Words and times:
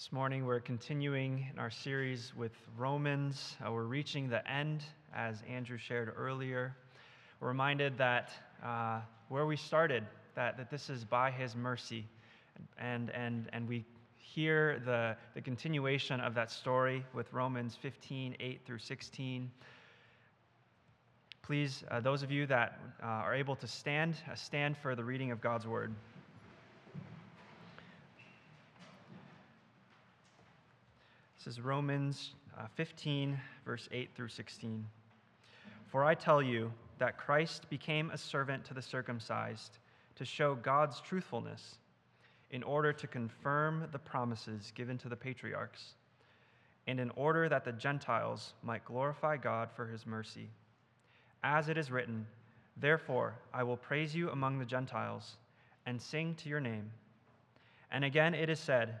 This 0.00 0.12
morning, 0.12 0.46
we're 0.46 0.60
continuing 0.60 1.46
in 1.52 1.58
our 1.58 1.68
series 1.68 2.32
with 2.34 2.52
Romans. 2.78 3.58
Uh, 3.62 3.70
we're 3.70 3.82
reaching 3.82 4.30
the 4.30 4.50
end, 4.50 4.82
as 5.14 5.42
Andrew 5.46 5.76
shared 5.76 6.14
earlier. 6.16 6.74
We're 7.38 7.48
reminded 7.48 7.98
that 7.98 8.30
uh, 8.64 9.02
where 9.28 9.44
we 9.44 9.56
started, 9.56 10.06
that, 10.36 10.56
that 10.56 10.70
this 10.70 10.88
is 10.88 11.04
by 11.04 11.30
his 11.30 11.54
mercy. 11.54 12.06
And, 12.78 13.10
and, 13.10 13.50
and 13.52 13.68
we 13.68 13.84
hear 14.16 14.80
the, 14.86 15.18
the 15.34 15.42
continuation 15.42 16.18
of 16.20 16.34
that 16.34 16.50
story 16.50 17.04
with 17.12 17.30
Romans 17.34 17.76
15, 17.82 18.36
8 18.40 18.60
through 18.64 18.78
16. 18.78 19.50
Please, 21.42 21.84
uh, 21.90 22.00
those 22.00 22.22
of 22.22 22.30
you 22.30 22.46
that 22.46 22.80
uh, 23.02 23.06
are 23.06 23.34
able 23.34 23.54
to 23.56 23.66
stand, 23.66 24.14
uh, 24.32 24.34
stand 24.34 24.78
for 24.78 24.94
the 24.94 25.04
reading 25.04 25.30
of 25.30 25.42
God's 25.42 25.66
word. 25.66 25.94
This 31.42 31.54
is 31.54 31.60
Romans 31.62 32.34
uh, 32.58 32.66
15, 32.74 33.40
verse 33.64 33.88
8 33.92 34.10
through 34.14 34.28
16. 34.28 34.84
For 35.86 36.04
I 36.04 36.14
tell 36.14 36.42
you 36.42 36.70
that 36.98 37.16
Christ 37.16 37.70
became 37.70 38.10
a 38.10 38.18
servant 38.18 38.62
to 38.66 38.74
the 38.74 38.82
circumcised 38.82 39.78
to 40.16 40.26
show 40.26 40.54
God's 40.54 41.00
truthfulness, 41.00 41.76
in 42.50 42.62
order 42.62 42.92
to 42.92 43.06
confirm 43.06 43.88
the 43.90 43.98
promises 43.98 44.70
given 44.74 44.98
to 44.98 45.08
the 45.08 45.16
patriarchs, 45.16 45.94
and 46.86 47.00
in 47.00 47.08
order 47.16 47.48
that 47.48 47.64
the 47.64 47.72
Gentiles 47.72 48.52
might 48.62 48.84
glorify 48.84 49.38
God 49.38 49.70
for 49.74 49.86
his 49.86 50.06
mercy. 50.06 50.50
As 51.42 51.70
it 51.70 51.78
is 51.78 51.90
written, 51.90 52.26
Therefore 52.76 53.32
I 53.54 53.62
will 53.62 53.78
praise 53.78 54.14
you 54.14 54.28
among 54.28 54.58
the 54.58 54.66
Gentiles 54.66 55.38
and 55.86 56.02
sing 56.02 56.34
to 56.34 56.50
your 56.50 56.60
name. 56.60 56.90
And 57.90 58.04
again 58.04 58.34
it 58.34 58.50
is 58.50 58.60
said, 58.60 59.00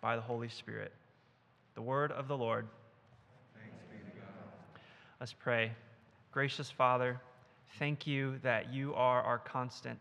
by 0.00 0.16
the 0.16 0.22
Holy 0.22 0.48
Spirit. 0.48 0.92
The 1.74 1.82
word 1.82 2.12
of 2.12 2.28
the 2.28 2.36
Lord. 2.36 2.66
Let's 5.20 5.34
pray. 5.34 5.72
Gracious 6.32 6.70
Father, 6.70 7.20
thank 7.78 8.06
you 8.06 8.38
that 8.42 8.72
you 8.72 8.94
are 8.94 9.20
our 9.22 9.38
constant, 9.38 9.98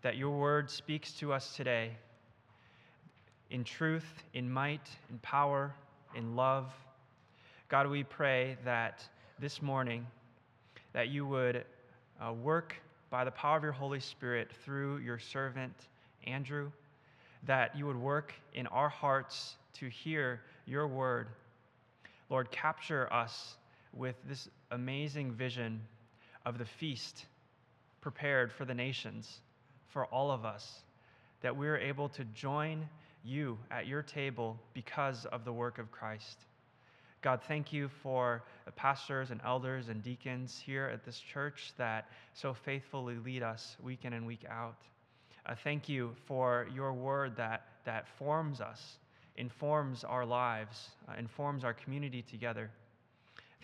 that 0.00 0.16
your 0.16 0.30
word 0.30 0.70
speaks 0.70 1.12
to 1.12 1.32
us 1.32 1.54
today 1.54 1.90
in 3.50 3.64
truth, 3.64 4.06
in 4.32 4.50
might, 4.50 4.88
in 5.10 5.18
power, 5.18 5.74
in 6.14 6.36
love. 6.36 6.72
God, 7.68 7.88
we 7.88 8.02
pray 8.02 8.56
that 8.64 9.06
this 9.38 9.60
morning 9.60 10.06
that 10.94 11.08
you 11.08 11.26
would 11.26 11.64
uh, 12.20 12.32
work 12.32 12.76
by 13.10 13.24
the 13.24 13.30
power 13.30 13.58
of 13.58 13.62
your 13.62 13.72
Holy 13.72 14.00
Spirit 14.00 14.50
through 14.64 14.98
your 14.98 15.18
servant 15.18 15.74
Andrew 16.24 16.70
that 17.44 17.76
you 17.76 17.86
would 17.86 17.96
work 17.96 18.34
in 18.54 18.66
our 18.68 18.88
hearts 18.88 19.56
to 19.74 19.88
hear 19.88 20.40
your 20.66 20.86
word. 20.86 21.28
Lord, 22.28 22.50
capture 22.50 23.12
us 23.12 23.56
with 23.92 24.16
this 24.28 24.48
amazing 24.70 25.32
vision 25.32 25.80
of 26.46 26.58
the 26.58 26.64
feast 26.64 27.26
prepared 28.00 28.52
for 28.52 28.64
the 28.64 28.74
nations, 28.74 29.40
for 29.88 30.06
all 30.06 30.30
of 30.30 30.44
us, 30.44 30.80
that 31.42 31.56
we're 31.56 31.78
able 31.78 32.08
to 32.08 32.24
join 32.26 32.88
you 33.24 33.58
at 33.70 33.86
your 33.86 34.02
table 34.02 34.58
because 34.72 35.26
of 35.26 35.44
the 35.44 35.52
work 35.52 35.78
of 35.78 35.90
Christ. 35.90 36.38
God, 37.22 37.40
thank 37.46 37.72
you 37.72 37.90
for 38.02 38.42
the 38.64 38.72
pastors 38.72 39.30
and 39.30 39.40
elders 39.44 39.88
and 39.88 40.02
deacons 40.02 40.62
here 40.64 40.86
at 40.86 41.04
this 41.04 41.18
church 41.18 41.72
that 41.76 42.08
so 42.32 42.54
faithfully 42.54 43.16
lead 43.16 43.42
us 43.42 43.76
week 43.82 44.04
in 44.04 44.14
and 44.14 44.26
week 44.26 44.44
out. 44.48 44.76
Uh, 45.50 45.54
thank 45.64 45.88
you 45.88 46.14
for 46.26 46.68
your 46.72 46.92
word 46.92 47.34
that, 47.36 47.62
that 47.84 48.06
forms 48.18 48.60
us, 48.60 48.98
informs 49.36 50.04
our 50.04 50.24
lives, 50.24 50.90
uh, 51.08 51.14
informs 51.18 51.64
our 51.64 51.74
community 51.74 52.22
together. 52.22 52.70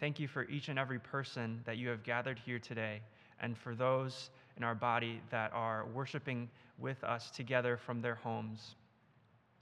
Thank 0.00 0.18
you 0.18 0.26
for 0.26 0.48
each 0.48 0.68
and 0.68 0.80
every 0.80 0.98
person 0.98 1.60
that 1.64 1.76
you 1.76 1.88
have 1.88 2.02
gathered 2.02 2.40
here 2.44 2.58
today, 2.58 3.00
and 3.40 3.56
for 3.56 3.76
those 3.76 4.30
in 4.56 4.64
our 4.64 4.74
body 4.74 5.20
that 5.30 5.52
are 5.52 5.86
worshiping 5.94 6.48
with 6.80 7.02
us 7.04 7.30
together 7.30 7.76
from 7.76 8.00
their 8.00 8.16
homes. 8.16 8.74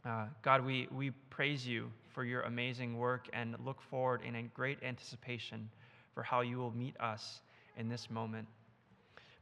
Uh, 0.06 0.24
God, 0.40 0.64
we, 0.64 0.88
we 0.90 1.10
praise 1.28 1.66
you 1.66 1.90
for 2.14 2.24
your 2.24 2.42
amazing 2.42 2.96
work 2.96 3.28
and 3.34 3.54
look 3.66 3.82
forward 3.82 4.22
in 4.26 4.36
a 4.36 4.42
great 4.42 4.78
anticipation 4.82 5.68
for 6.14 6.22
how 6.22 6.40
you 6.40 6.56
will 6.56 6.74
meet 6.74 6.98
us 7.00 7.42
in 7.76 7.90
this 7.90 8.08
moment. 8.10 8.48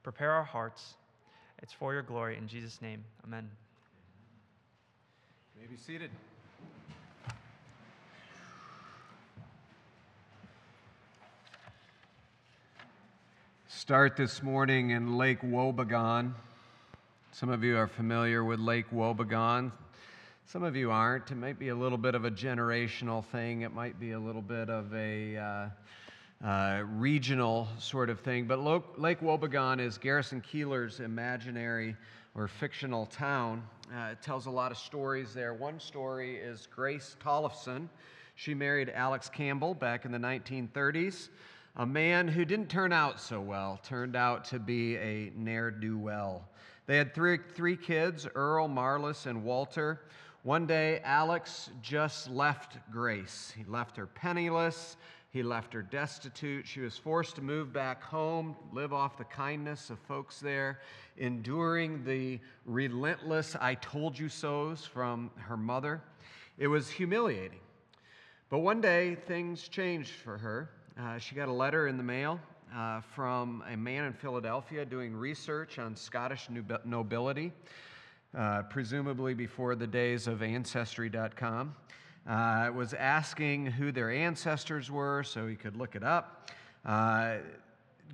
Prepare 0.03 0.33
our 0.33 0.45
hearts 0.45 0.95
it's 1.63 1.73
for 1.73 1.93
your 1.93 2.03
glory. 2.03 2.37
In 2.37 2.49
Jesus' 2.49 2.83
name, 2.83 3.05
amen. 3.25 3.49
You 5.55 5.63
may 5.63 5.69
be 5.69 5.77
seated. 5.77 6.11
Start 13.69 14.17
this 14.17 14.43
morning 14.43 14.91
in 14.91 15.17
Lake 15.17 15.41
Wobegon. 15.41 16.33
Some 17.33 17.49
of 17.49 17.65
you 17.65 17.77
are 17.77 17.89
familiar 17.89 18.45
with 18.45 18.61
Lake 18.61 18.91
Wobegon. 18.93 19.73
Some 20.47 20.63
of 20.65 20.77
you 20.77 20.91
aren't. 20.91 21.31
It 21.31 21.37
might 21.37 21.59
be 21.59 21.69
a 21.69 21.75
little 21.75 21.99
bit 21.99 22.15
of 22.15 22.25
a 22.25 22.31
generational 22.31 23.25
thing. 23.25 23.63
It 23.63 23.73
might 23.73 23.99
be 23.99 24.13
a 24.13 24.21
little 24.21 24.43
bit 24.43 24.69
of 24.69 24.95
a 24.95 25.37
uh, 25.37 25.69
uh, 26.45 26.83
regional 26.97 27.69
sort 27.79 28.11
of 28.11 28.21
thing. 28.21 28.47
But 28.47 28.61
Lake 28.99 29.21
Wobegon 29.21 29.81
is 29.81 29.99
Garrison 29.99 30.41
Keillor's 30.41 31.01
imaginary 31.01 31.97
or 32.35 32.49
fictional 32.49 33.07
town. 33.07 33.63
Uh, 33.95 34.11
it 34.13 34.23
tells 34.23 34.47
a 34.47 34.51
lot 34.51 34.73
of 34.73 34.79
stories 34.79 35.35
there. 35.35 35.55
One 35.55 35.79
story 35.79 36.37
is 36.37 36.67
Grace 36.75 37.17
Tollefson. 37.23 37.89
She 38.35 38.55
married 38.55 38.91
Alex 38.91 39.29
Campbell 39.29 39.75
back 39.75 40.05
in 40.05 40.13
the 40.13 40.19
1930s. 40.19 41.29
A 41.77 41.87
man 41.87 42.27
who 42.29 42.45
didn't 42.45 42.69
turn 42.69 42.93
out 42.93 43.21
so 43.21 43.41
well, 43.41 43.79
turned 43.83 44.17
out 44.17 44.45
to 44.47 44.59
be 44.59 44.97
a 44.97 45.33
ne'er 45.37 45.71
do 45.71 45.97
well. 45.97 46.49
They 46.87 46.97
had 46.97 47.15
three, 47.15 47.39
three 47.55 47.77
kids 47.77 48.27
Earl, 48.35 48.69
Marlis, 48.69 49.27
and 49.27 49.45
Walter. 49.45 50.01
One 50.43 50.67
day, 50.67 51.01
Alex 51.05 51.71
just 51.81 52.29
left 52.29 52.79
Grace. 52.91 53.53
He 53.57 53.65
left 53.65 53.97
her 53.97 54.07
penniless 54.07 54.97
he 55.33 55.43
left 55.43 55.73
her 55.73 55.81
destitute. 55.81 56.67
She 56.67 56.81
was 56.81 56.99
forced 56.99 57.37
to 57.37 57.43
move 57.43 57.73
back 57.73 58.03
home, 58.03 58.55
live 58.71 58.93
off 58.93 59.17
the 59.17 59.25
kindness 59.25 59.89
of 59.89 59.99
folks 60.01 60.41
there, 60.41 60.81
enduring 61.17 62.05
the 62.05 62.39
relentless 62.67 63.57
I 63.59 63.77
told 63.77 64.19
you 64.19 64.29
so's 64.29 64.85
from 64.85 65.31
her 65.37 65.57
mother. 65.57 66.03
It 66.59 66.67
was 66.67 66.91
humiliating. 66.91 67.61
But 68.51 68.59
one 68.59 68.83
day, 68.83 69.15
things 69.15 69.69
changed 69.69 70.11
for 70.11 70.37
her. 70.37 70.69
Uh, 71.01 71.17
she 71.17 71.35
got 71.35 71.49
a 71.49 71.53
letter 71.53 71.89
in 71.89 71.97
the 71.97 72.03
mail 72.03 72.39
uh, 72.77 73.01
from 73.01 73.65
a 73.73 73.77
man 73.77 74.05
in 74.05 74.13
Philadelphia 74.13 74.85
doing 74.85 75.17
research 75.17 75.79
on 75.79 75.97
Scottish 75.97 76.51
nobility, 76.85 77.53
uh, 78.37 78.65
presumably 78.65 79.33
before 79.33 79.77
the 79.77 79.87
days 79.87 80.27
of 80.27 80.43
Ancestry.com 80.43 81.75
uh, 82.29 82.71
was 82.75 82.95
asking 82.95 83.67
who 83.67 83.93
their 83.93 84.11
ancestors 84.11 84.91
were 84.91 85.23
so 85.23 85.47
he 85.47 85.57
could 85.57 85.77
look 85.77 85.97
it 85.97 86.05
up. 86.05 86.51
Uh, 86.85 87.37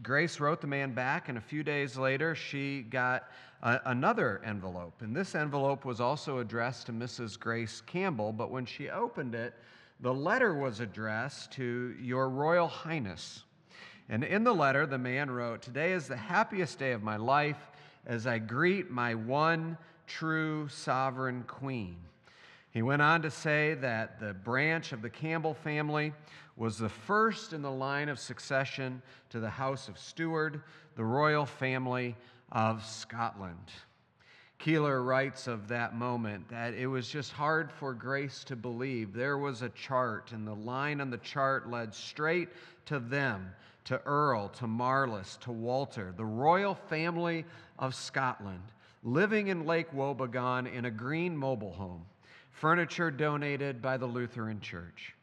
Grace 0.03 0.39
wrote 0.39 0.61
the 0.61 0.67
man 0.67 0.93
back, 0.93 1.29
and 1.29 1.37
a 1.37 1.41
few 1.41 1.63
days 1.63 1.97
later, 1.97 2.35
she 2.35 2.83
got 2.83 3.25
a, 3.63 3.81
another 3.87 4.41
envelope. 4.45 5.03
And 5.03 5.15
this 5.15 5.35
envelope 5.35 5.85
was 5.85 6.01
also 6.01 6.39
addressed 6.39 6.87
to 6.87 6.93
Mrs. 6.93 7.39
Grace 7.39 7.81
Campbell, 7.81 8.33
but 8.33 8.51
when 8.51 8.65
she 8.65 8.89
opened 8.89 9.35
it, 9.35 9.55
the 10.01 10.15
letter 10.15 10.55
was 10.55 10.79
addressed 10.81 11.53
to 11.53 11.97
Your 12.01 12.29
Royal 12.29 12.69
Highness. 12.69 13.43
And 14.09 14.23
in 14.23 14.45
the 14.45 14.55
letter, 14.55 14.87
the 14.87 14.99
man 14.99 15.31
wrote, 15.31 15.63
Today 15.63 15.93
is 15.93 16.07
the 16.07 16.17
happiest 16.17 16.79
day 16.79 16.93
of 16.93 17.03
my 17.03 17.17
life 17.17 17.71
as 18.07 18.27
I 18.27 18.39
greet 18.39 18.91
my 18.91 19.15
one 19.15 19.77
true 20.07 20.69
sovereign 20.69 21.45
queen. 21.47 21.97
He 22.71 22.83
went 22.83 23.03
on 23.03 23.23
to 23.23 23.31
say 23.31 23.75
that 23.75 24.21
the 24.21 24.35
branch 24.35 24.93
of 24.93 25.03
the 25.03 25.11
Campbell 25.11 25.55
family 25.55 26.13
was 26.57 26.79
the 26.79 26.89
first 26.89 27.53
in 27.53 27.63
the 27.63 27.71
line 27.71 28.09
of 28.09 28.19
succession 28.19 29.01
to 29.31 29.41
the 29.41 29.49
House 29.49 29.89
of 29.89 29.99
Stuart, 29.99 30.61
the 30.97 31.05
royal 31.05 31.47
family 31.47 32.17
of 32.53 32.85
Scotland. 32.85 33.73
Keillor 34.59 35.07
writes 35.07 35.47
of 35.47 35.69
that 35.69 35.95
moment 35.95 36.49
that 36.49 36.75
it 36.75 36.89
was 36.89 37.09
just 37.09 37.33
hard 37.33 37.71
for 37.71 37.95
Grace 37.95 38.43
to 38.45 38.57
believe. 38.57 39.13
There 39.13 39.39
was 39.39 39.63
a 39.63 39.69
chart, 39.71 40.33
and 40.33 40.47
the 40.47 40.55
line 40.55 41.01
on 41.01 41.11
the 41.11 41.19
chart 41.19 41.71
led 41.71 41.95
straight 41.95 42.49
to 42.87 42.99
them, 42.99 43.53
to 43.85 44.03
Earl, 44.05 44.49
to 44.51 44.67
Marlis, 44.67 45.39
to 45.41 45.53
Walter, 45.53 46.13
the 46.17 46.25
royal 46.25 46.75
family 46.75 47.45
of 47.79 47.95
Scotland, 47.95 48.65
living 49.05 49.47
in 49.47 49.65
Lake 49.65 49.93
Wobegon 49.93 50.67
in 50.67 50.85
a 50.85 50.91
green 50.91 51.37
mobile 51.37 51.73
home, 51.73 52.05
furniture 52.61 53.11
donated 53.11 53.81
by 53.83 53.97
the 53.97 54.07
Lutheran 54.07 54.61
Church. 54.61 55.15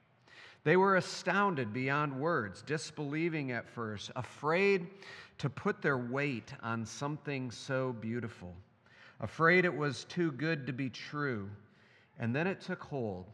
They 0.64 0.78
were 0.78 0.96
astounded 0.96 1.74
beyond 1.74 2.20
words, 2.20 2.64
disbelieving 2.64 3.52
at 3.52 3.70
first, 3.70 4.12
afraid 4.16 4.88
to 5.38 5.50
put 5.50 5.82
their 5.82 5.98
weight 5.98 6.54
on 6.64 6.86
something 6.86 7.52
so 7.52 7.94
beautiful 7.94 8.56
afraid 9.20 9.66
it 9.66 9.76
was 9.76 10.06
too 10.06 10.32
good 10.34 10.68
to 10.68 10.74
be 10.74 10.90
true. 10.90 11.50
And 12.20 12.36
then 12.36 12.48
it 12.48 12.62
took 12.62 12.84
hold 12.84 13.26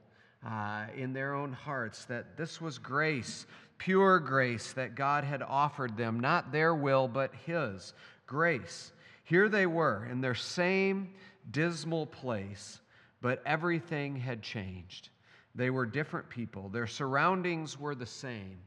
uh, 0.45 0.85
in 0.95 1.13
their 1.13 1.33
own 1.33 1.53
hearts 1.53 2.05
that 2.05 2.37
this 2.37 2.59
was 2.59 2.77
grace, 2.77 3.45
pure 3.77 4.19
grace 4.19 4.73
that 4.73 4.95
God 4.95 5.23
had 5.23 5.41
offered 5.41 5.97
them, 5.97 6.19
not 6.19 6.51
their 6.51 6.73
will, 6.73 7.07
but 7.07 7.31
His 7.45 7.93
grace. 8.25 8.91
Here 9.23 9.49
they 9.49 9.67
were 9.67 10.07
in 10.09 10.21
their 10.21 10.35
same 10.35 11.13
dismal 11.51 12.07
place, 12.07 12.81
but 13.21 13.41
everything 13.45 14.15
had 14.15 14.41
changed. 14.41 15.09
They 15.55 15.69
were 15.69 15.85
different 15.85 16.29
people. 16.29 16.69
Their 16.69 16.87
surroundings 16.87 17.79
were 17.79 17.95
the 17.95 18.05
same, 18.05 18.57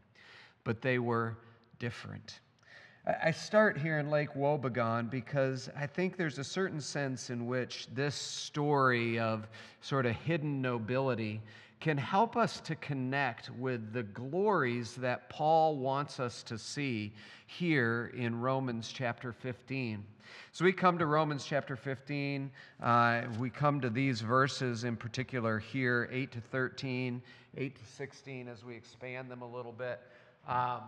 but 0.65 0.83
they 0.83 0.99
were 0.99 1.37
different. 1.79 2.41
I 3.23 3.33
start 3.33 3.77
here 3.77 3.99
in 3.99 4.09
Lake 4.09 4.33
Wobegon 4.35 5.11
because 5.11 5.69
I 5.77 5.87
think 5.87 6.17
there's 6.17 6.39
a 6.39 6.45
certain 6.45 6.81
sense 6.81 7.29
in 7.29 7.47
which 7.47 7.87
this 7.93 8.15
story 8.15 9.19
of 9.19 9.47
sort 9.83 10.06
of 10.06 10.17
hidden 10.17 10.62
nobility 10.62 11.43
can 11.84 11.98
help 11.98 12.34
us 12.34 12.60
to 12.60 12.75
connect 12.76 13.50
with 13.58 13.92
the 13.92 14.04
glories 14.04 14.94
that 14.94 15.28
Paul 15.28 15.76
wants 15.76 16.19
us 16.19 16.42
to 16.44 16.56
see 16.56 17.12
here 17.46 18.10
in 18.16 18.40
Romans 18.40 18.90
chapter 18.90 19.34
15. 19.34 20.02
So 20.52 20.64
we 20.64 20.72
come 20.72 20.96
to 20.96 21.04
Romans 21.04 21.44
chapter 21.44 21.76
15. 21.76 22.50
Uh, 22.82 23.25
we 23.38 23.50
come 23.50 23.82
to 23.82 23.90
these 23.90 24.22
verses 24.22 24.84
in 24.84 24.96
particular 24.96 25.58
here 25.58 26.08
8 26.10 26.32
to 26.32 26.40
13, 26.40 27.20
8 27.54 27.76
to 27.76 27.84
16, 27.84 28.48
as 28.48 28.64
we 28.64 28.75
expand 28.75 29.31
them 29.31 29.42
a 29.42 29.46
little 29.46 29.70
bit. 29.70 30.00
Um, 30.48 30.84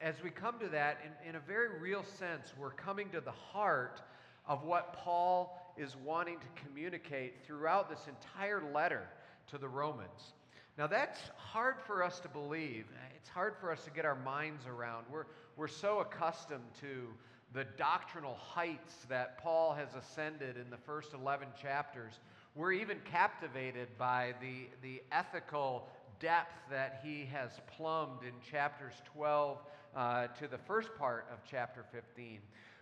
as 0.00 0.22
we 0.22 0.30
come 0.30 0.60
to 0.60 0.68
that, 0.68 0.98
in, 1.04 1.30
in 1.30 1.34
a 1.34 1.40
very 1.40 1.80
real 1.80 2.04
sense, 2.04 2.52
we're 2.56 2.70
coming 2.70 3.10
to 3.10 3.20
the 3.20 3.32
heart 3.32 4.02
of 4.46 4.62
what 4.62 4.92
Paul 4.92 5.74
is 5.76 5.96
wanting 5.96 6.36
to 6.38 6.62
communicate 6.64 7.44
throughout 7.44 7.90
this 7.90 8.06
entire 8.06 8.62
letter 8.72 9.08
to 9.50 9.58
the 9.58 9.68
Romans. 9.68 10.34
Now, 10.76 10.86
that's 10.86 11.18
hard 11.36 11.76
for 11.86 12.04
us 12.04 12.20
to 12.20 12.28
believe. 12.28 12.84
It's 13.16 13.28
hard 13.28 13.54
for 13.60 13.72
us 13.72 13.82
to 13.84 13.90
get 13.90 14.04
our 14.04 14.14
minds 14.14 14.64
around. 14.66 15.06
We're, 15.10 15.26
we're 15.56 15.66
so 15.66 16.00
accustomed 16.00 16.64
to 16.80 17.08
the 17.52 17.64
doctrinal 17.76 18.34
heights 18.34 18.94
that 19.08 19.38
Paul 19.42 19.74
has 19.74 19.88
ascended 19.94 20.56
in 20.56 20.70
the 20.70 20.76
first 20.76 21.14
11 21.14 21.48
chapters. 21.60 22.20
We're 22.54 22.72
even 22.72 22.98
captivated 23.10 23.88
by 23.98 24.34
the, 24.40 24.68
the 24.82 25.02
ethical 25.10 25.88
depth 26.20 26.54
that 26.70 27.00
he 27.04 27.28
has 27.32 27.50
plumbed 27.76 28.22
in 28.22 28.32
chapters 28.50 28.94
12 29.14 29.58
uh, 29.96 30.26
to 30.28 30.48
the 30.48 30.58
first 30.58 30.90
part 30.98 31.26
of 31.32 31.38
chapter 31.48 31.84
15. 31.92 32.38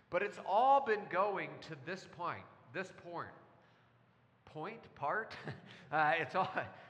But 0.09 0.21
it's 0.21 0.39
all 0.47 0.85
been 0.85 1.01
going 1.09 1.49
to 1.69 1.75
this 1.85 2.05
point, 2.17 2.43
this 2.73 2.91
point. 3.11 3.27
Point, 4.57 4.95
part? 4.95 5.33
uh, 5.91 6.13
it's, 6.19 6.33
all, 6.33 6.49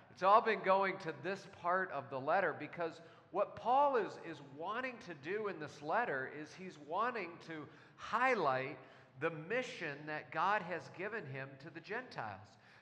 it's 0.09 0.23
all 0.23 0.39
been 0.39 0.61
going 0.63 0.95
to 0.99 1.13
this 1.21 1.45
part 1.61 1.91
of 1.91 2.09
the 2.09 2.17
letter 2.17 2.55
because 2.57 3.01
what 3.31 3.57
Paul 3.57 3.97
is, 3.97 4.13
is 4.25 4.37
wanting 4.57 4.93
to 5.05 5.29
do 5.29 5.49
in 5.49 5.59
this 5.59 5.81
letter 5.81 6.31
is 6.41 6.47
he's 6.57 6.77
wanting 6.87 7.27
to 7.49 7.67
highlight 7.97 8.77
the 9.19 9.31
mission 9.49 9.97
that 10.05 10.31
God 10.31 10.61
has 10.61 10.83
given 10.97 11.25
him 11.25 11.49
to 11.61 11.69
the 11.69 11.81
Gentiles. 11.81 12.39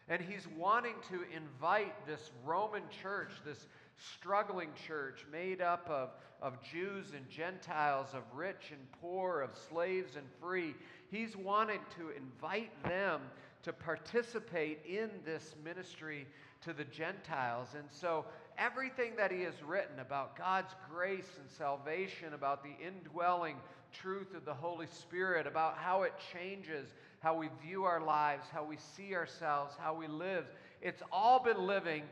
And 0.08 0.22
he's 0.22 0.48
wanting 0.56 0.98
to 1.10 1.22
invite 1.36 2.06
this 2.06 2.30
Roman 2.46 2.84
church, 3.02 3.32
this 3.44 3.66
struggling 3.98 4.70
church 4.88 5.26
made 5.32 5.62
up 5.62 5.90
of, 5.90 6.10
of 6.44 6.62
Jews 6.62 7.14
and 7.16 7.28
Gentiles, 7.28 8.10
of 8.14 8.22
rich 8.36 8.70
and 8.70 8.92
poor, 9.02 9.42
of 9.42 9.50
slaves 9.68 10.16
and 10.16 10.28
free. 10.40 10.76
He's 11.10 11.36
wanted 11.36 11.80
to 11.98 12.12
invite 12.16 12.84
them 12.84 13.22
to 13.66 13.74
participate 13.74 14.80
in 14.88 15.10
this 15.26 15.56
ministry 15.64 16.26
to 16.64 16.74
the 16.74 16.86
Gentiles. 16.86 17.70
And 17.78 17.86
so, 17.92 18.26
everything 18.58 19.16
that 19.18 19.32
he 19.32 19.42
has 19.42 19.62
written 19.64 20.00
about 20.00 20.38
God's 20.38 20.74
grace 20.90 21.30
and 21.40 21.50
salvation, 21.50 22.34
about 22.34 22.64
the 22.64 22.76
indwelling 22.86 23.58
truth 23.92 24.34
of 24.34 24.46
the 24.46 24.54
Holy 24.54 24.88
Spirit, 24.88 25.46
about 25.46 25.78
how 25.78 26.04
it 26.04 26.14
changes 26.32 26.90
how 27.20 27.36
we 27.36 27.50
view 27.64 27.86
our 27.86 28.02
lives, 28.02 28.46
how 28.52 28.64
we 28.64 28.78
see 28.78 29.16
ourselves, 29.16 29.74
how 29.80 29.96
we 29.96 30.08
live, 30.08 30.46
it's 30.80 31.02
all 31.12 31.44
been 31.44 31.66
living 31.66 32.04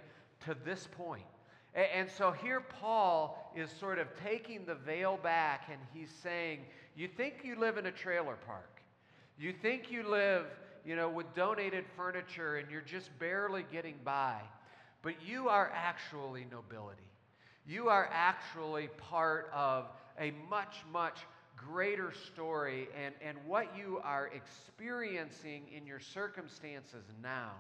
to 0.44 0.56
this 0.66 0.88
point. 0.98 1.22
And 1.76 2.10
so 2.10 2.32
here 2.32 2.62
Paul 2.62 3.52
is 3.56 3.70
sort 3.70 4.00
of 4.00 4.08
taking 4.24 4.66
the 4.66 4.74
veil 4.74 5.20
back 5.22 5.70
and 5.72 5.80
he's 5.94 6.10
saying, 6.24 6.62
You 6.96 7.08
think 7.08 7.42
you 7.44 7.60
live 7.60 7.78
in 7.78 7.86
a 7.86 7.92
trailer 7.92 8.38
park. 8.48 8.82
You 9.38 9.54
think 9.54 9.92
you 9.92 10.08
live, 10.08 10.46
you 10.86 10.96
know, 10.96 11.10
with 11.10 11.34
donated 11.34 11.86
furniture 11.96 12.58
and 12.58 12.70
you're 12.70 12.82
just 12.82 13.10
barely 13.20 13.66
getting 13.72 13.96
by. 14.04 14.38
But 15.02 15.16
you 15.26 15.50
are 15.50 15.72
actually 15.74 16.46
nobility. 16.52 17.02
You 17.66 17.90
are 17.90 18.10
actually 18.12 18.90
part 18.98 19.50
of 19.54 19.86
a 20.20 20.32
much, 20.50 20.78
much 20.92 21.20
greater 21.58 22.14
story. 22.34 22.88
And, 23.04 23.14
and 23.22 23.38
what 23.46 23.78
you 23.78 24.02
are 24.04 24.30
experiencing 24.34 25.64
in 25.76 25.86
your 25.86 26.00
circumstances 26.00 27.06
now 27.22 27.52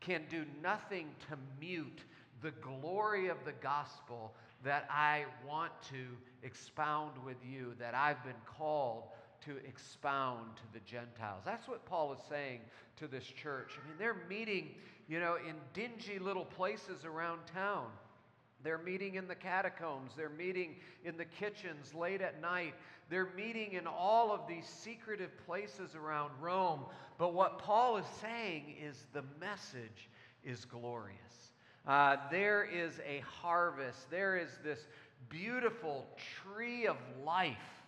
can 0.00 0.22
do 0.28 0.44
nothing 0.62 1.08
to 1.28 1.36
mute 1.60 2.02
the 2.42 2.50
glory 2.52 3.28
of 3.28 3.38
the 3.44 3.52
gospel 3.52 4.32
that 4.64 4.86
I 4.90 5.24
want 5.46 5.72
to 5.90 6.06
expound 6.42 7.12
with 7.24 7.36
you, 7.44 7.74
that 7.78 7.94
I've 7.94 8.22
been 8.24 8.34
called 8.58 9.04
to 9.46 9.56
expound 9.66 10.56
to 10.56 10.62
the 10.72 10.80
Gentiles. 10.80 11.42
That's 11.44 11.68
what 11.68 11.84
Paul 11.84 12.12
is 12.12 12.20
saying 12.28 12.60
to 12.96 13.06
this 13.06 13.24
church. 13.24 13.72
I 13.82 13.88
mean, 13.88 13.98
they're 13.98 14.22
meeting, 14.28 14.70
you 15.08 15.20
know, 15.20 15.36
in 15.36 15.56
dingy 15.74 16.18
little 16.18 16.44
places 16.44 17.04
around 17.04 17.40
town. 17.52 17.86
They're 18.62 18.78
meeting 18.78 19.16
in 19.16 19.26
the 19.26 19.34
catacombs. 19.34 20.12
They're 20.16 20.28
meeting 20.28 20.76
in 21.04 21.16
the 21.16 21.24
kitchens 21.24 21.94
late 21.94 22.20
at 22.20 22.40
night. 22.40 22.74
They're 23.10 23.30
meeting 23.36 23.72
in 23.72 23.86
all 23.86 24.30
of 24.32 24.46
these 24.48 24.66
secretive 24.66 25.30
places 25.46 25.94
around 25.96 26.30
Rome. 26.40 26.80
But 27.18 27.34
what 27.34 27.58
Paul 27.58 27.96
is 27.96 28.06
saying 28.20 28.76
is 28.82 29.06
the 29.12 29.24
message 29.40 30.08
is 30.44 30.64
glorious. 30.64 31.18
Uh, 31.86 32.16
there 32.30 32.64
is 32.64 33.00
a 33.06 33.22
harvest, 33.40 34.08
there 34.10 34.36
is 34.36 34.50
this 34.62 34.86
beautiful 35.28 36.06
tree 36.42 36.86
of 36.86 36.96
life 37.24 37.81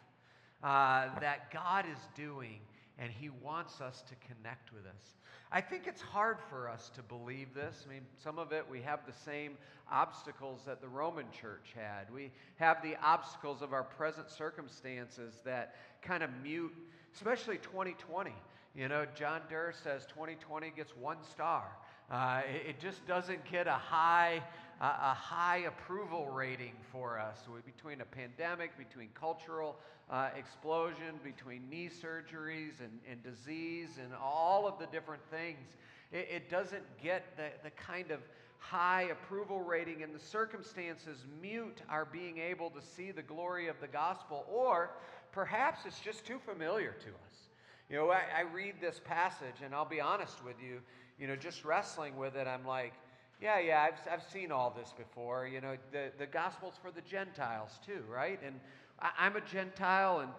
uh, 0.64 1.08
that 1.20 1.52
God 1.52 1.84
is 1.84 1.98
doing, 2.16 2.58
and 2.98 3.12
He 3.12 3.28
wants 3.28 3.80
us 3.80 4.02
to 4.08 4.14
connect 4.26 4.72
with 4.72 4.86
us. 4.86 5.14
I 5.52 5.60
think 5.60 5.86
it's 5.86 6.00
hard 6.00 6.38
for 6.50 6.68
us 6.68 6.90
to 6.96 7.02
believe 7.02 7.54
this. 7.54 7.84
I 7.86 7.92
mean, 7.92 8.02
some 8.22 8.40
of 8.40 8.50
it 8.52 8.64
we 8.68 8.80
have 8.80 9.00
the 9.06 9.12
same 9.12 9.52
obstacles 9.92 10.62
that 10.66 10.80
the 10.80 10.88
Roman 10.88 11.26
church 11.30 11.74
had. 11.76 12.12
We 12.12 12.32
have 12.56 12.82
the 12.82 12.96
obstacles 13.04 13.62
of 13.62 13.72
our 13.72 13.84
present 13.84 14.30
circumstances 14.30 15.34
that 15.44 15.76
kind 16.02 16.22
of 16.22 16.30
mute, 16.42 16.74
especially 17.14 17.58
2020. 17.58 18.32
You 18.74 18.88
know, 18.88 19.06
John 19.14 19.42
Durr 19.48 19.72
says 19.84 20.06
2020 20.06 20.72
gets 20.74 20.96
one 20.96 21.18
star. 21.30 21.64
Uh, 22.10 22.40
it, 22.52 22.70
it, 22.70 22.80
just 22.80 23.06
doesn't 23.06 23.44
get 23.50 23.66
a 23.66 23.72
high, 23.72 24.42
uh, 24.80 24.84
a 24.84 25.14
high 25.14 25.64
approval 25.66 26.28
rating 26.28 26.74
for 26.90 27.18
us. 27.18 27.40
Between 27.64 28.00
a 28.00 28.04
pandemic, 28.04 28.76
between 28.76 29.08
cultural 29.14 29.76
uh, 30.10 30.30
explosion, 30.36 31.18
between 31.22 31.68
knee 31.70 31.88
surgeries 31.88 32.80
and, 32.80 33.00
and 33.10 33.22
disease 33.22 33.98
and 34.02 34.12
all 34.20 34.66
of 34.66 34.78
the 34.78 34.86
different 34.86 35.22
things, 35.30 35.76
it, 36.12 36.28
it 36.30 36.50
doesn't 36.50 36.84
get 37.02 37.36
the, 37.36 37.48
the 37.62 37.70
kind 37.70 38.10
of 38.10 38.20
high 38.58 39.08
approval 39.12 39.60
rating, 39.60 40.02
and 40.02 40.14
the 40.14 40.18
circumstances 40.18 41.26
mute 41.42 41.82
our 41.90 42.06
being 42.06 42.38
able 42.38 42.70
to 42.70 42.80
see 42.80 43.10
the 43.10 43.22
glory 43.22 43.68
of 43.68 43.76
the 43.80 43.86
gospel, 43.86 44.46
or 44.50 44.90
perhaps 45.32 45.80
it's 45.84 46.00
just 46.00 46.24
too 46.24 46.38
familiar 46.46 46.92
to 46.92 47.08
us. 47.08 47.48
You 47.90 47.96
know, 47.96 48.10
I, 48.10 48.22
I 48.38 48.40
read 48.40 48.76
this 48.80 49.00
passage, 49.04 49.56
and 49.62 49.74
I'll 49.74 49.84
be 49.84 50.00
honest 50.00 50.42
with 50.42 50.56
you, 50.66 50.80
you 51.18 51.26
know, 51.26 51.36
just 51.36 51.64
wrestling 51.64 52.16
with 52.16 52.36
it, 52.36 52.46
I'm 52.46 52.66
like, 52.66 52.94
yeah, 53.40 53.58
yeah, 53.58 53.82
I've, 53.88 54.12
I've 54.12 54.22
seen 54.32 54.50
all 54.52 54.74
this 54.76 54.92
before. 54.96 55.46
You 55.46 55.60
know, 55.60 55.76
the, 55.92 56.10
the 56.18 56.26
gospel's 56.26 56.74
for 56.80 56.90
the 56.90 57.02
Gentiles 57.02 57.78
too, 57.84 58.02
right? 58.08 58.40
And 58.44 58.58
I, 59.00 59.10
I'm 59.18 59.36
a 59.36 59.40
Gentile, 59.40 60.20
and 60.20 60.30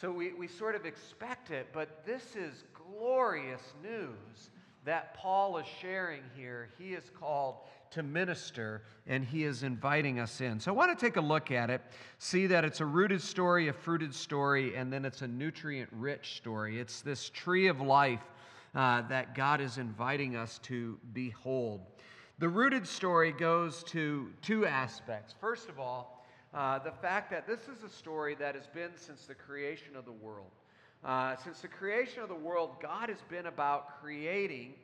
so 0.00 0.10
we, 0.10 0.32
we 0.32 0.48
sort 0.48 0.74
of 0.74 0.84
expect 0.84 1.50
it, 1.50 1.68
but 1.72 2.04
this 2.06 2.36
is 2.36 2.64
glorious 2.74 3.62
news 3.82 4.50
that 4.84 5.14
Paul 5.14 5.58
is 5.58 5.66
sharing 5.80 6.22
here. 6.36 6.68
He 6.78 6.94
is 6.94 7.04
called 7.18 7.56
to 7.92 8.02
minister, 8.02 8.82
and 9.06 9.24
he 9.24 9.44
is 9.44 9.62
inviting 9.62 10.18
us 10.18 10.40
in. 10.40 10.58
So 10.58 10.72
I 10.72 10.74
want 10.74 10.98
to 10.98 11.06
take 11.06 11.16
a 11.16 11.20
look 11.20 11.50
at 11.50 11.70
it, 11.70 11.82
see 12.18 12.46
that 12.48 12.64
it's 12.64 12.80
a 12.80 12.86
rooted 12.86 13.20
story, 13.20 13.68
a 13.68 13.72
fruited 13.72 14.14
story, 14.14 14.74
and 14.74 14.92
then 14.92 15.04
it's 15.04 15.22
a 15.22 15.28
nutrient 15.28 15.90
rich 15.92 16.36
story. 16.36 16.80
It's 16.80 17.02
this 17.02 17.28
tree 17.30 17.68
of 17.68 17.80
life 17.80 18.22
uh, 18.74 19.02
that 19.08 19.34
God 19.34 19.60
is 19.60 19.78
inviting 19.78 20.36
us 20.36 20.58
to 20.64 20.98
behold. 21.12 21.80
The 22.38 22.48
rooted 22.48 22.86
story 22.86 23.32
goes 23.32 23.84
to 23.84 24.30
two 24.40 24.66
aspects. 24.66 25.34
First 25.40 25.68
of 25.68 25.78
all, 25.78 26.26
uh, 26.54 26.78
the 26.78 26.92
fact 26.92 27.30
that 27.30 27.46
this 27.46 27.60
is 27.68 27.82
a 27.84 27.88
story 27.88 28.34
that 28.36 28.54
has 28.54 28.66
been 28.66 28.90
since 28.96 29.26
the 29.26 29.34
creation 29.34 29.96
of 29.96 30.04
the 30.04 30.12
world. 30.12 30.50
Uh, 31.04 31.36
since 31.36 31.60
the 31.60 31.68
creation 31.68 32.22
of 32.22 32.28
the 32.28 32.34
world, 32.34 32.76
God 32.80 33.08
has 33.08 33.22
been 33.28 33.46
about 33.46 34.00
creating 34.00 34.74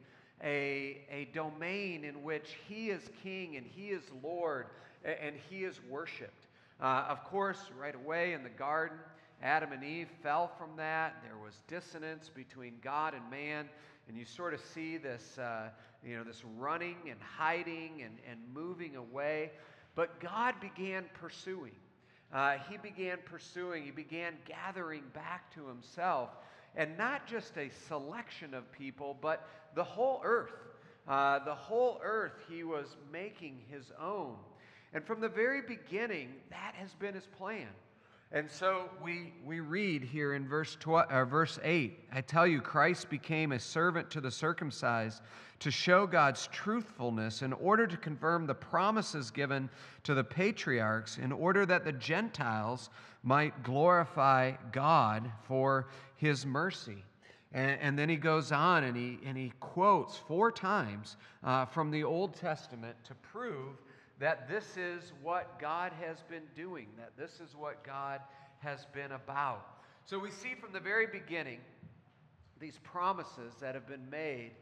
a, 0.42 0.98
a 1.10 1.28
domain 1.34 2.04
in 2.04 2.22
which 2.22 2.56
He 2.68 2.90
is 2.90 3.02
King 3.22 3.56
and 3.56 3.66
He 3.66 3.88
is 3.88 4.02
Lord 4.22 4.66
and 5.04 5.36
He 5.48 5.64
is 5.64 5.80
worshiped. 5.88 6.46
Uh, 6.80 7.06
of 7.08 7.24
course, 7.24 7.58
right 7.78 7.94
away 7.94 8.32
in 8.32 8.42
the 8.42 8.48
garden, 8.48 8.98
Adam 9.42 9.72
and 9.72 9.84
Eve 9.84 10.08
fell 10.22 10.50
from 10.58 10.70
that. 10.76 11.16
There 11.22 11.38
was 11.38 11.60
dissonance 11.68 12.28
between 12.28 12.74
God 12.82 13.14
and 13.14 13.30
man. 13.30 13.68
And 14.08 14.16
you 14.16 14.24
sort 14.24 14.54
of 14.54 14.60
see 14.60 14.96
this, 14.96 15.38
uh, 15.38 15.68
you 16.04 16.16
know, 16.16 16.24
this 16.24 16.42
running 16.56 16.96
and 17.08 17.20
hiding 17.20 18.02
and, 18.02 18.16
and 18.28 18.40
moving 18.52 18.96
away. 18.96 19.52
But 19.94 20.20
God 20.20 20.54
began 20.60 21.04
pursuing. 21.14 21.72
Uh, 22.32 22.56
he 22.70 22.76
began 22.76 23.18
pursuing, 23.24 23.84
he 23.84 23.90
began 23.90 24.34
gathering 24.46 25.02
back 25.14 25.52
to 25.54 25.66
himself, 25.66 26.28
and 26.76 26.96
not 26.98 27.26
just 27.26 27.56
a 27.56 27.70
selection 27.88 28.52
of 28.52 28.70
people, 28.70 29.16
but 29.20 29.48
the 29.74 29.84
whole 29.84 30.20
earth. 30.24 30.52
Uh, 31.06 31.38
the 31.38 31.54
whole 31.54 31.98
earth 32.04 32.34
he 32.50 32.64
was 32.64 32.96
making 33.10 33.58
his 33.70 33.90
own. 33.98 34.36
And 34.92 35.02
from 35.04 35.20
the 35.20 35.28
very 35.28 35.62
beginning, 35.62 36.34
that 36.50 36.74
has 36.74 36.92
been 36.94 37.14
his 37.14 37.26
plan. 37.26 37.68
And 38.30 38.50
so 38.50 38.90
we, 39.02 39.32
we 39.42 39.60
read 39.60 40.02
here 40.02 40.34
in 40.34 40.46
verse, 40.46 40.76
12, 40.80 41.10
uh, 41.10 41.24
verse 41.24 41.58
8 41.62 41.98
I 42.12 42.20
tell 42.20 42.46
you, 42.46 42.60
Christ 42.60 43.08
became 43.08 43.52
a 43.52 43.58
servant 43.58 44.10
to 44.10 44.20
the 44.20 44.30
circumcised 44.30 45.22
to 45.60 45.70
show 45.70 46.06
God's 46.06 46.46
truthfulness 46.48 47.40
in 47.40 47.54
order 47.54 47.86
to 47.86 47.96
confirm 47.96 48.46
the 48.46 48.54
promises 48.54 49.30
given 49.30 49.70
to 50.04 50.14
the 50.14 50.22
patriarchs, 50.22 51.16
in 51.16 51.32
order 51.32 51.64
that 51.66 51.84
the 51.84 51.92
Gentiles 51.92 52.90
might 53.22 53.62
glorify 53.62 54.52
God 54.72 55.32
for 55.44 55.88
his 56.16 56.44
mercy. 56.44 57.02
And, 57.52 57.80
and 57.80 57.98
then 57.98 58.10
he 58.10 58.16
goes 58.16 58.52
on 58.52 58.84
and 58.84 58.96
he, 58.96 59.18
and 59.24 59.38
he 59.38 59.52
quotes 59.58 60.18
four 60.18 60.52
times 60.52 61.16
uh, 61.42 61.64
from 61.64 61.90
the 61.90 62.04
Old 62.04 62.34
Testament 62.34 62.96
to 63.04 63.14
prove 63.14 63.78
that 64.18 64.48
this 64.48 64.76
is 64.76 65.12
what 65.22 65.60
God 65.60 65.92
has 66.00 66.18
been 66.28 66.42
doing, 66.56 66.88
that 66.96 67.16
this 67.16 67.40
is 67.40 67.54
what 67.56 67.84
God 67.84 68.20
has 68.58 68.86
been 68.92 69.12
about. 69.12 69.64
So 70.04 70.18
we 70.18 70.30
see 70.30 70.54
from 70.60 70.72
the 70.72 70.80
very 70.80 71.06
beginning 71.06 71.60
these 72.60 72.78
promises 72.82 73.54
that 73.60 73.74
have 73.74 73.86
been 73.86 74.08
made 74.10 74.52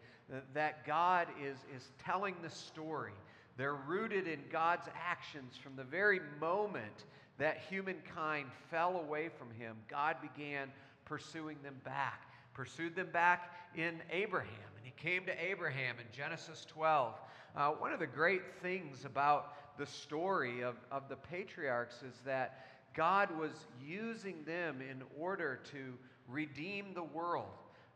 that 0.54 0.84
God 0.86 1.28
is, 1.42 1.58
is 1.74 1.90
telling 2.04 2.34
the 2.42 2.50
story. 2.50 3.12
They're 3.56 3.74
rooted 3.74 4.26
in 4.26 4.40
God's 4.50 4.88
actions 4.94 5.54
from 5.56 5.76
the 5.76 5.84
very 5.84 6.20
moment 6.40 7.04
that 7.38 7.58
humankind 7.68 8.46
fell 8.70 8.96
away 8.98 9.30
from 9.38 9.50
Him. 9.50 9.76
God 9.88 10.16
began 10.20 10.68
pursuing 11.04 11.58
them 11.62 11.76
back, 11.84 12.28
pursued 12.54 12.96
them 12.96 13.08
back 13.12 13.54
in 13.76 14.00
Abraham. 14.10 14.48
And 14.76 14.84
He 14.84 14.92
came 14.96 15.24
to 15.26 15.44
Abraham 15.44 15.96
in 15.98 16.06
Genesis 16.12 16.66
12 16.68 17.14
uh, 17.56 17.70
one 17.70 17.92
of 17.92 18.00
the 18.00 18.06
great 18.06 18.42
things 18.62 19.04
about 19.04 19.78
the 19.78 19.86
story 19.86 20.62
of, 20.62 20.76
of 20.90 21.08
the 21.08 21.16
patriarchs 21.16 21.96
is 22.02 22.14
that 22.24 22.66
God 22.94 23.30
was 23.38 23.52
using 23.84 24.44
them 24.44 24.80
in 24.80 25.02
order 25.18 25.60
to 25.72 25.94
redeem 26.28 26.94
the 26.94 27.02
world. 27.02 27.46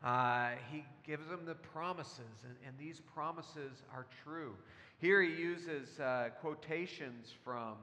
Uh, 0.03 0.51
he 0.71 0.83
gives 1.05 1.27
them 1.27 1.41
the 1.45 1.55
promises, 1.55 2.43
and, 2.43 2.55
and, 2.65 2.75
these 2.79 3.01
promises 3.13 3.83
are 3.93 4.07
true. 4.23 4.55
Here 4.97 5.21
he 5.21 5.29
uses 5.29 5.99
uh, 5.99 6.29
quotations 6.39 7.31
from 7.43 7.73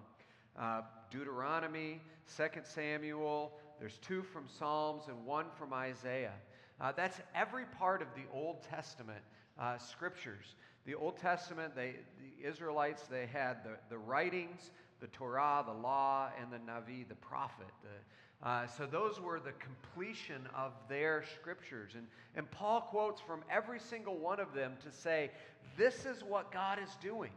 uh, 0.58 0.80
Deuteronomy, 1.12 2.00
2 2.36 2.44
Samuel, 2.64 3.52
there's 3.78 3.98
two 3.98 4.22
from 4.22 4.46
Psalms, 4.48 5.04
and 5.06 5.24
one 5.24 5.46
from 5.56 5.72
Isaiah. 5.72 6.34
Uh, 6.80 6.92
that's 6.96 7.20
every 7.34 7.64
part 7.78 8.02
of 8.02 8.08
the 8.16 8.22
Old 8.36 8.64
Testament 8.64 9.22
uh, 9.58 9.78
scriptures. 9.78 10.56
The 10.88 10.94
Old 10.94 11.18
Testament, 11.18 11.76
they, 11.76 11.96
the 12.18 12.48
Israelites, 12.48 13.02
they 13.10 13.26
had 13.26 13.62
the, 13.62 13.72
the 13.90 13.98
writings, 13.98 14.70
the 15.02 15.06
Torah, 15.08 15.62
the 15.66 15.74
law, 15.74 16.30
and 16.40 16.50
the 16.50 16.56
Navi, 16.56 17.06
the 17.06 17.14
prophet. 17.16 17.66
The, 17.82 18.48
uh, 18.48 18.66
so 18.68 18.86
those 18.86 19.20
were 19.20 19.38
the 19.38 19.52
completion 19.52 20.48
of 20.56 20.72
their 20.88 21.24
scriptures. 21.38 21.90
And, 21.94 22.06
and 22.36 22.50
Paul 22.50 22.80
quotes 22.80 23.20
from 23.20 23.42
every 23.50 23.78
single 23.78 24.16
one 24.16 24.40
of 24.40 24.54
them 24.54 24.76
to 24.82 24.90
say, 24.90 25.30
this 25.76 26.06
is 26.06 26.24
what 26.24 26.50
God 26.50 26.78
is 26.82 26.96
doing. 27.02 27.32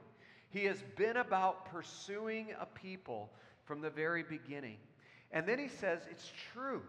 He 0.52 0.64
has 0.64 0.82
been 0.96 1.18
about 1.18 1.66
pursuing 1.74 2.48
a 2.58 2.66
people 2.66 3.30
from 3.66 3.82
the 3.82 3.90
very 3.90 4.24
beginning. 4.24 4.78
And 5.34 5.46
then 5.46 5.60
he 5.60 5.68
says, 5.68 6.00
it's 6.10 6.32
true. 6.54 6.84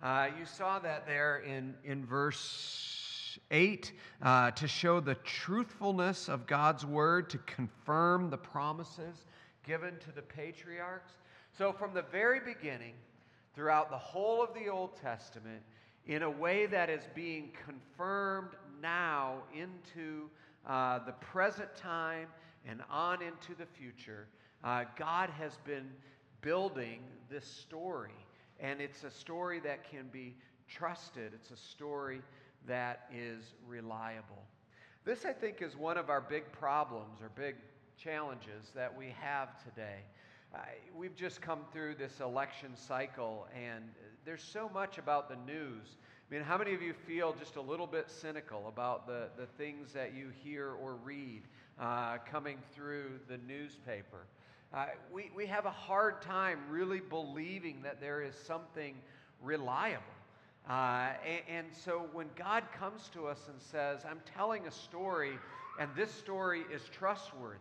Uh, 0.00 0.28
you 0.38 0.46
saw 0.46 0.78
that 0.78 1.08
there 1.08 1.38
in, 1.38 1.74
in 1.82 2.06
verse 2.06 3.01
8 3.50 3.92
uh, 4.22 4.50
to 4.52 4.68
show 4.68 5.00
the 5.00 5.14
truthfulness 5.16 6.28
of 6.28 6.46
God's 6.46 6.84
word, 6.84 7.30
to 7.30 7.38
confirm 7.38 8.30
the 8.30 8.38
promises 8.38 9.26
given 9.66 9.94
to 10.00 10.12
the 10.12 10.22
patriarchs. 10.22 11.12
So, 11.56 11.72
from 11.72 11.94
the 11.94 12.02
very 12.02 12.40
beginning, 12.40 12.94
throughout 13.54 13.90
the 13.90 13.98
whole 13.98 14.42
of 14.42 14.54
the 14.54 14.68
Old 14.68 14.96
Testament, 14.96 15.62
in 16.06 16.22
a 16.22 16.30
way 16.30 16.66
that 16.66 16.90
is 16.90 17.02
being 17.14 17.50
confirmed 17.64 18.50
now 18.80 19.42
into 19.54 20.28
uh, 20.66 20.98
the 21.04 21.12
present 21.12 21.74
time 21.76 22.28
and 22.66 22.80
on 22.90 23.22
into 23.22 23.54
the 23.56 23.66
future, 23.66 24.26
uh, 24.64 24.84
God 24.96 25.30
has 25.30 25.58
been 25.64 25.90
building 26.40 27.00
this 27.30 27.46
story. 27.46 28.10
And 28.60 28.80
it's 28.80 29.04
a 29.04 29.10
story 29.10 29.60
that 29.60 29.88
can 29.88 30.08
be 30.12 30.36
trusted. 30.68 31.32
It's 31.34 31.50
a 31.50 31.56
story 31.56 32.20
that 32.66 33.08
is 33.14 33.54
reliable. 33.66 34.42
This, 35.04 35.24
I 35.24 35.32
think, 35.32 35.62
is 35.62 35.76
one 35.76 35.98
of 35.98 36.10
our 36.10 36.20
big 36.20 36.50
problems 36.52 37.20
or 37.20 37.30
big 37.34 37.56
challenges 37.98 38.70
that 38.74 38.96
we 38.96 39.14
have 39.20 39.62
today. 39.64 39.98
We've 40.94 41.16
just 41.16 41.40
come 41.40 41.60
through 41.72 41.94
this 41.94 42.20
election 42.20 42.76
cycle, 42.76 43.46
and 43.54 43.84
there's 44.24 44.42
so 44.42 44.70
much 44.72 44.98
about 44.98 45.28
the 45.28 45.36
news. 45.50 45.96
I 46.30 46.34
mean, 46.34 46.42
how 46.42 46.58
many 46.58 46.74
of 46.74 46.82
you 46.82 46.92
feel 47.06 47.34
just 47.38 47.56
a 47.56 47.60
little 47.60 47.86
bit 47.86 48.10
cynical 48.10 48.68
about 48.68 49.06
the, 49.06 49.28
the 49.36 49.46
things 49.46 49.92
that 49.92 50.14
you 50.14 50.30
hear 50.44 50.72
or 50.72 50.94
read 50.94 51.42
uh, 51.80 52.18
coming 52.30 52.58
through 52.74 53.18
the 53.28 53.38
newspaper? 53.38 54.26
Uh, 54.74 54.86
we, 55.12 55.30
we 55.34 55.46
have 55.46 55.66
a 55.66 55.70
hard 55.70 56.22
time 56.22 56.58
really 56.70 57.00
believing 57.00 57.82
that 57.82 58.00
there 58.00 58.22
is 58.22 58.34
something 58.46 58.94
reliable. 59.42 60.02
Uh, 60.68 61.10
and, 61.26 61.42
and 61.48 61.66
so 61.72 62.06
when 62.12 62.28
God 62.36 62.64
comes 62.78 63.10
to 63.14 63.26
us 63.26 63.48
and 63.48 63.60
says, 63.60 64.04
I'm 64.08 64.20
telling 64.34 64.66
a 64.66 64.70
story, 64.70 65.38
and 65.80 65.90
this 65.96 66.12
story 66.12 66.62
is 66.72 66.82
trustworthy, 66.92 67.58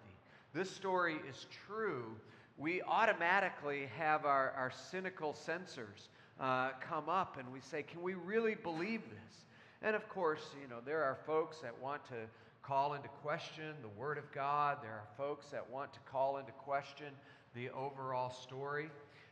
this 0.53 0.69
story 0.69 1.17
is 1.29 1.47
true, 1.67 2.15
we 2.57 2.81
automatically 2.83 3.89
have 3.97 4.25
our, 4.25 4.51
our 4.51 4.71
cynical 4.91 5.33
sensors 5.33 6.09
uh, 6.39 6.71
come 6.79 7.09
up 7.09 7.37
and 7.39 7.51
we 7.51 7.59
say, 7.59 7.81
Can 7.83 8.01
we 8.01 8.13
really 8.13 8.55
believe 8.55 9.01
this? 9.01 9.35
And 9.81 9.95
of 9.95 10.07
course, 10.09 10.41
you 10.61 10.67
know, 10.67 10.79
there 10.85 11.03
are 11.03 11.17
folks 11.25 11.57
that 11.59 11.73
want 11.81 12.05
to 12.09 12.15
call 12.61 12.93
into 12.93 13.09
question 13.23 13.73
the 13.81 13.99
Word 13.99 14.17
of 14.17 14.31
God. 14.31 14.77
There 14.83 14.91
are 14.91 15.07
folks 15.17 15.47
that 15.47 15.67
want 15.69 15.91
to 15.93 15.99
call 16.11 16.37
into 16.37 16.51
question 16.51 17.07
the 17.55 17.69
overall 17.71 18.29
story. 18.29 18.89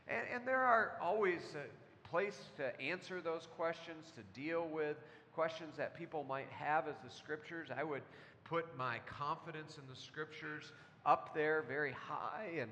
And, 0.07 0.25
and 0.33 0.47
there 0.47 0.61
are 0.61 0.93
always 1.01 1.41
a 1.55 1.67
place 2.09 2.37
to 2.57 2.79
answer 2.81 3.21
those 3.21 3.47
questions, 3.55 4.11
to 4.15 4.39
deal 4.39 4.67
with 4.67 4.97
questions 5.33 5.77
that 5.77 5.95
people 5.97 6.25
might 6.27 6.49
have 6.49 6.87
as 6.87 6.95
the 7.03 7.09
Scriptures. 7.09 7.69
I 7.75 7.83
would 7.83 8.01
put 8.43 8.65
my 8.77 8.97
confidence 9.05 9.77
in 9.77 9.83
the 9.89 9.99
Scriptures 9.99 10.71
up 11.05 11.33
there 11.33 11.63
very 11.67 11.93
high 11.93 12.49
and 12.59 12.69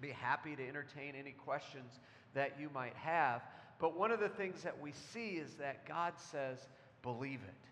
be 0.00 0.10
happy 0.10 0.56
to 0.56 0.66
entertain 0.66 1.14
any 1.18 1.32
questions 1.32 2.00
that 2.34 2.58
you 2.58 2.70
might 2.72 2.94
have. 2.96 3.42
But 3.78 3.98
one 3.98 4.10
of 4.10 4.20
the 4.20 4.28
things 4.28 4.62
that 4.62 4.80
we 4.80 4.92
see 5.12 5.30
is 5.30 5.54
that 5.54 5.86
God 5.86 6.14
says, 6.16 6.58
believe 7.02 7.40
it. 7.46 7.69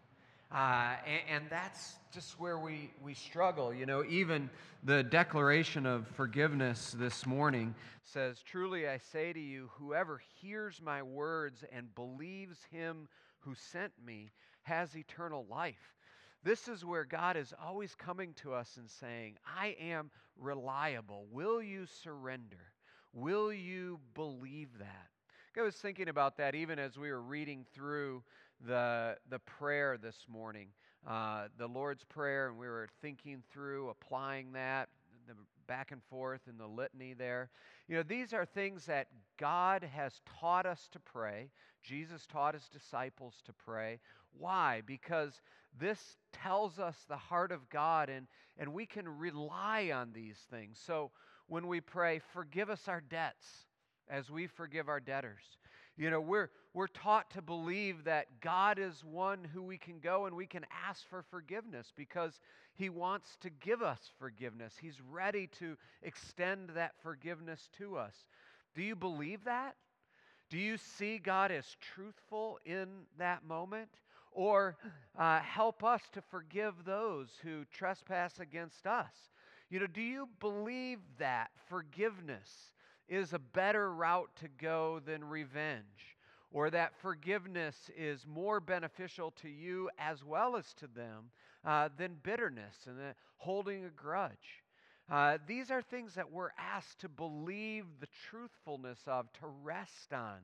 Uh, 0.51 0.95
and, 1.07 1.43
and, 1.43 1.51
that's 1.51 1.97
just 2.11 2.41
where 2.41 2.59
we, 2.59 2.91
we 3.03 3.13
struggle. 3.13 3.75
You 3.75 3.85
know, 3.85 4.03
even 4.09 4.49
the 4.83 5.03
declaration 5.03 5.85
of 5.85 6.09
forgiveness 6.09 6.97
this 6.99 7.27
morning 7.27 7.75
says, 8.03 8.43
Truly 8.43 8.89
I 8.89 8.97
say 8.97 9.35
to 9.35 9.41
you, 9.41 9.69
whoever 9.75 10.23
hears 10.41 10.81
my 10.83 11.03
words 11.03 11.65
and 11.71 11.95
believes 11.95 12.57
him 12.71 13.09
who 13.41 13.55
sent 13.55 13.93
me 14.03 14.31
has 14.63 14.97
eternal 14.97 15.45
life. 15.51 15.95
This 16.45 16.67
is 16.67 16.83
where 16.83 17.05
God 17.05 17.37
is 17.37 17.53
always 17.63 17.95
coming 17.95 18.33
to 18.43 18.55
us 18.55 18.79
and 18.79 18.89
saying, 18.89 19.37
I 19.47 19.77
am 19.79 20.11
reliable. 20.39 21.27
Will 21.31 21.61
you 21.61 21.85
surrender? 22.03 22.73
Will 23.13 23.53
you 23.53 24.01
believe 24.15 24.71
that? 24.79 25.09
I 25.59 25.63
was 25.63 25.75
thinking 25.75 26.09
about 26.09 26.37
that 26.37 26.55
even 26.55 26.79
as 26.79 26.97
we 26.97 27.11
were 27.11 27.21
reading 27.21 27.67
through 27.75 28.23
the, 28.67 29.17
the 29.31 29.39
prayer 29.39 29.99
this 30.01 30.17
morning, 30.29 30.69
uh, 31.07 31.45
the 31.59 31.67
Lord's 31.67 32.05
Prayer, 32.05 32.49
and 32.49 32.59
we 32.59 32.67
were 32.67 32.89
thinking 33.01 33.43
through 33.53 33.89
applying 33.89 34.53
that, 34.53 34.89
the 35.27 35.35
back 35.67 35.93
and 35.93 36.03
forth 36.05 36.41
in 36.49 36.57
the 36.57 36.67
litany 36.67 37.15
there. 37.15 37.51
You 37.89 37.97
know, 37.97 38.03
these 38.03 38.33
are 38.33 38.45
things 38.45 38.87
that 38.87 39.09
God 39.39 39.83
has 39.83 40.21
taught 40.41 40.67
us 40.67 40.89
to 40.93 40.99
pray. 40.99 41.51
Jesus 41.83 42.27
taught 42.27 42.55
his 42.55 42.69
disciples 42.69 43.35
to 43.45 43.53
pray. 43.53 44.01
Why? 44.37 44.83
Because 44.85 45.41
this 45.79 46.17
tells 46.33 46.79
us 46.79 46.97
the 47.09 47.17
heart 47.17 47.53
of 47.53 47.69
God, 47.71 48.09
and, 48.09 48.27
and 48.59 48.73
we 48.73 48.87
can 48.87 49.09
rely 49.09 49.91
on 49.95 50.13
these 50.13 50.39
things. 50.51 50.81
So 50.85 51.11
when 51.47 51.67
we 51.67 51.81
pray, 51.81 52.21
forgive 52.33 52.71
us 52.71 52.89
our 52.89 53.01
debts 53.01 53.47
as 54.11 54.31
we 54.31 54.47
forgive 54.47 54.89
our 54.89 55.01
debtors. 55.01 55.43
You 55.99 56.11
know, 56.11 56.21
we're, 56.21 56.51
we're 56.75 56.87
taught 56.87 57.29
to 57.33 57.43
believe 57.43 58.05
that 58.05 58.41
God 58.41 58.79
is 58.79 59.05
one 59.05 59.43
who 59.53 59.63
we 59.65 59.77
can 59.77 59.99
go 59.99 60.27
and 60.27 60.37
we 60.37 60.47
can 60.47 60.65
ask 60.89 61.05
for 61.11 61.25
forgiveness 61.29 61.93
because 61.97 62.39
He 62.75 62.89
wants 62.89 63.37
to 63.41 63.51
give 63.51 63.83
us 63.83 63.99
forgiveness. 64.17 64.75
He's 64.81 65.01
ready 65.11 65.49
to 65.59 65.77
extend 66.05 66.71
that 66.77 66.93
forgiveness 67.03 67.69
to 67.79 67.97
us. 67.97 68.15
Do 68.77 68.83
you 68.83 68.95
believe 68.95 69.43
that? 69.45 69.75
Do 70.51 70.57
you 70.57 70.77
see 70.77 71.19
God 71.19 71.51
as 71.51 71.67
truthful 71.81 72.61
in 72.65 72.87
that 73.19 73.45
moment? 73.45 73.89
Or 74.31 74.77
uh, 75.19 75.41
help 75.41 75.83
us 75.83 76.03
to 76.13 76.23
forgive 76.31 76.85
those 76.85 77.29
who 77.43 77.65
trespass 77.73 78.39
against 78.39 78.87
us? 78.87 79.13
You 79.69 79.81
know, 79.81 79.89
do 79.89 80.01
you 80.01 80.29
believe 80.39 81.01
that 81.19 81.51
forgiveness 81.69 82.73
is 83.09 83.33
a 83.33 83.39
better 83.39 83.93
route 83.93 84.31
to 84.41 84.49
go 84.61 85.01
than 85.05 85.25
revenge, 85.25 86.17
or 86.53 86.71
that 86.71 86.95
forgiveness 87.01 87.91
is 87.97 88.27
more 88.27 88.61
beneficial 88.61 89.31
to 89.43 89.49
you 89.49 89.91
as 89.99 90.25
well 90.25 90.57
as 90.57 90.75
to 90.75 90.87
them 90.87 91.31
uh, 91.65 91.89
than 91.97 92.17
bitterness 92.23 92.75
and 92.87 92.99
uh, 92.99 93.13
holding 93.39 93.85
a 93.85 93.91
grudge. 93.91 94.63
Uh, 95.11 95.39
these 95.47 95.71
are 95.71 95.81
things 95.81 96.15
that 96.15 96.31
we're 96.31 96.51
asked 96.59 97.01
to 97.01 97.09
believe 97.09 97.87
the 98.01 98.09
truthfulness 98.29 98.99
of, 99.07 99.33
to 99.33 99.47
rest 99.63 100.13
on. 100.13 100.37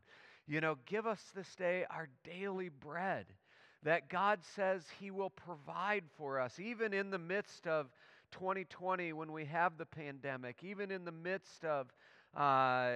You 0.46 0.60
know, 0.60 0.78
give 0.86 1.06
us 1.06 1.20
this 1.34 1.54
day 1.54 1.84
our 1.90 2.08
daily 2.24 2.70
bread. 2.70 3.26
That 3.82 4.08
God 4.08 4.38
says 4.56 4.82
He 4.98 5.10
will 5.10 5.28
provide 5.28 6.04
for 6.16 6.40
us, 6.40 6.58
even 6.58 6.94
in 6.94 7.10
the 7.10 7.18
midst 7.18 7.66
of 7.66 7.90
2020 8.32 9.12
when 9.12 9.30
we 9.30 9.44
have 9.44 9.76
the 9.76 9.84
pandemic, 9.84 10.64
even 10.64 10.90
in 10.90 11.04
the 11.04 11.12
midst 11.12 11.64
of 11.64 11.92
uh, 12.36 12.92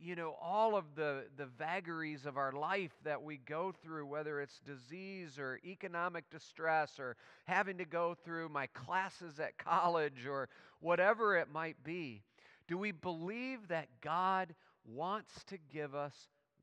you 0.00 0.16
know, 0.16 0.34
all 0.42 0.76
of 0.76 0.84
the, 0.96 1.24
the 1.36 1.46
vagaries 1.46 2.26
of 2.26 2.36
our 2.36 2.52
life 2.52 2.92
that 3.04 3.22
we 3.22 3.38
go 3.38 3.72
through, 3.82 4.06
whether 4.06 4.40
it's 4.40 4.58
disease 4.60 5.38
or 5.38 5.60
economic 5.64 6.28
distress 6.30 6.98
or 6.98 7.16
having 7.44 7.78
to 7.78 7.84
go 7.84 8.16
through 8.24 8.48
my 8.48 8.66
classes 8.68 9.38
at 9.38 9.56
college 9.58 10.26
or 10.26 10.48
whatever 10.80 11.36
it 11.36 11.48
might 11.52 11.82
be, 11.84 12.22
do 12.66 12.76
we 12.76 12.90
believe 12.90 13.68
that 13.68 13.88
God 14.00 14.54
wants 14.84 15.44
to 15.44 15.58
give 15.72 15.94
us 15.94 16.14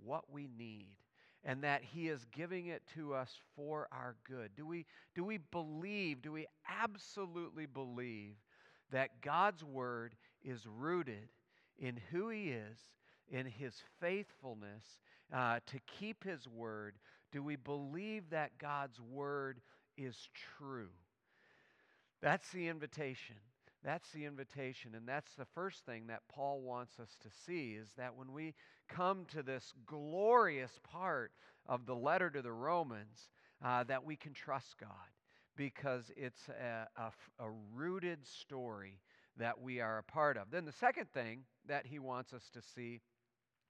what 0.04 0.26
we 0.32 0.50
need? 0.58 0.88
and 1.46 1.64
that 1.64 1.82
he 1.82 2.10
is 2.10 2.26
giving 2.36 2.68
it 2.68 2.82
to 2.94 3.14
us 3.14 3.34
for 3.56 3.88
our 3.94 4.18
good? 4.28 4.52
Do 4.58 4.68
we, 4.68 4.86
do 5.16 5.24
we 5.24 5.38
believe, 5.38 6.22
do 6.22 6.34
we 6.34 6.48
absolutely 6.68 7.66
believe 7.66 8.36
that 8.92 9.22
God's 9.22 9.64
word 9.64 10.16
is 10.44 10.68
rooted 10.68 11.30
in 11.80 12.00
who 12.12 12.30
He 12.30 12.50
is, 12.50 12.78
in 13.32 13.46
His 13.46 13.74
faithfulness 14.00 14.84
uh, 15.34 15.60
to 15.68 15.80
keep 16.00 16.24
His 16.24 16.48
word, 16.48 16.96
do 17.32 17.44
we 17.44 17.56
believe 17.56 18.30
that 18.30 18.58
God's 18.58 19.00
word 19.00 19.62
is 19.98 20.30
true? 20.58 20.90
That's 22.22 22.50
the 22.50 22.68
invitation. 22.68 23.36
That's 23.84 24.10
the 24.12 24.26
invitation. 24.26 24.96
And 24.96 25.08
that's 25.08 25.34
the 25.36 25.46
first 25.46 25.86
thing 25.86 26.08
that 26.08 26.22
Paul 26.28 26.62
wants 26.62 27.00
us 27.00 27.16
to 27.22 27.30
see 27.46 27.78
is 27.80 27.88
that 27.98 28.16
when 28.16 28.34
we 28.34 28.54
come 28.90 29.26
to 29.32 29.42
this 29.42 29.74
glorious 29.86 30.80
part 30.84 31.32
of 31.68 31.86
the 31.86 31.96
letter 31.96 32.30
to 32.30 32.42
the 32.42 32.52
Romans, 32.52 33.30
uh, 33.64 33.84
that 33.86 34.04
we 34.04 34.16
can 34.16 34.34
trust 34.34 34.76
God 34.80 34.90
because 35.56 36.12
it's 36.16 36.48
a, 36.50 36.88
a, 37.02 37.12
a 37.44 37.50
rooted 37.76 38.26
story 38.26 39.00
that 39.38 39.62
we 39.62 39.80
are 39.80 39.98
a 39.98 40.04
part 40.04 40.38
of. 40.38 40.52
Then 40.52 40.66
the 40.66 40.72
second 40.72 41.10
thing 41.12 41.44
that 41.68 41.86
he 41.86 42.00
wants 42.00 42.34
us 42.34 42.50
to 42.54 42.62
see 42.62 43.02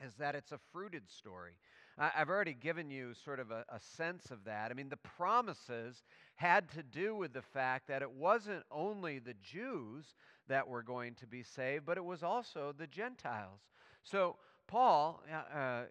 is 0.04 0.14
that 0.16 0.36
it's 0.36 0.52
a 0.52 0.60
fruited 0.72 1.10
story. 1.10 1.54
I've 1.98 2.30
already 2.30 2.54
given 2.54 2.90
you 2.90 3.14
sort 3.26 3.42
of 3.42 3.52
a, 3.52 3.66
a, 3.68 3.80
sense 3.98 4.32
of 4.32 4.46
that. 4.46 4.72
I 4.72 4.74
mean, 4.74 4.88
the 4.88 4.96
promises 4.96 6.04
had 6.36 6.72
to 6.72 6.82
do 6.82 7.14
with 7.14 7.34
the 7.34 7.42
fact 7.42 7.90
that 7.90 8.02
it 8.02 8.10
wasn't 8.10 8.64
only 8.72 9.20
the 9.20 9.34
Jews 9.44 10.16
that 10.48 10.66
were 10.66 10.82
going 10.82 11.16
to 11.16 11.28
be 11.28 11.44
saved, 11.44 11.86
but 11.86 11.98
it 11.98 12.06
was 12.06 12.24
also 12.24 12.74
the 12.78 12.88
Gentiles. 12.88 13.60
So, 14.04 14.38
Paul, 14.70 15.24
uh, 15.32 15.58
uh, 15.58 15.84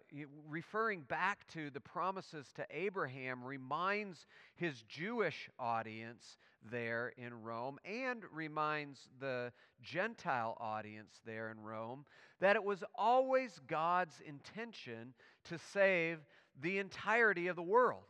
referring 0.47 1.01
back 1.01 1.45
to 1.49 1.69
the 1.69 1.81
promises 1.81 2.45
to 2.55 2.65
Abraham, 2.71 3.43
reminds 3.43 4.25
his 4.55 4.83
Jewish 4.83 5.49
audience 5.59 6.37
there 6.71 7.11
in 7.17 7.43
Rome 7.43 7.77
and 7.83 8.23
reminds 8.33 9.09
the 9.19 9.51
Gentile 9.83 10.55
audience 10.61 11.19
there 11.25 11.51
in 11.51 11.59
Rome 11.59 12.05
that 12.39 12.55
it 12.55 12.63
was 12.63 12.81
always 12.95 13.59
God's 13.67 14.21
intention 14.25 15.13
to 15.49 15.57
save 15.57 16.19
the 16.61 16.77
entirety 16.77 17.47
of 17.47 17.57
the 17.57 17.61
world. 17.61 18.03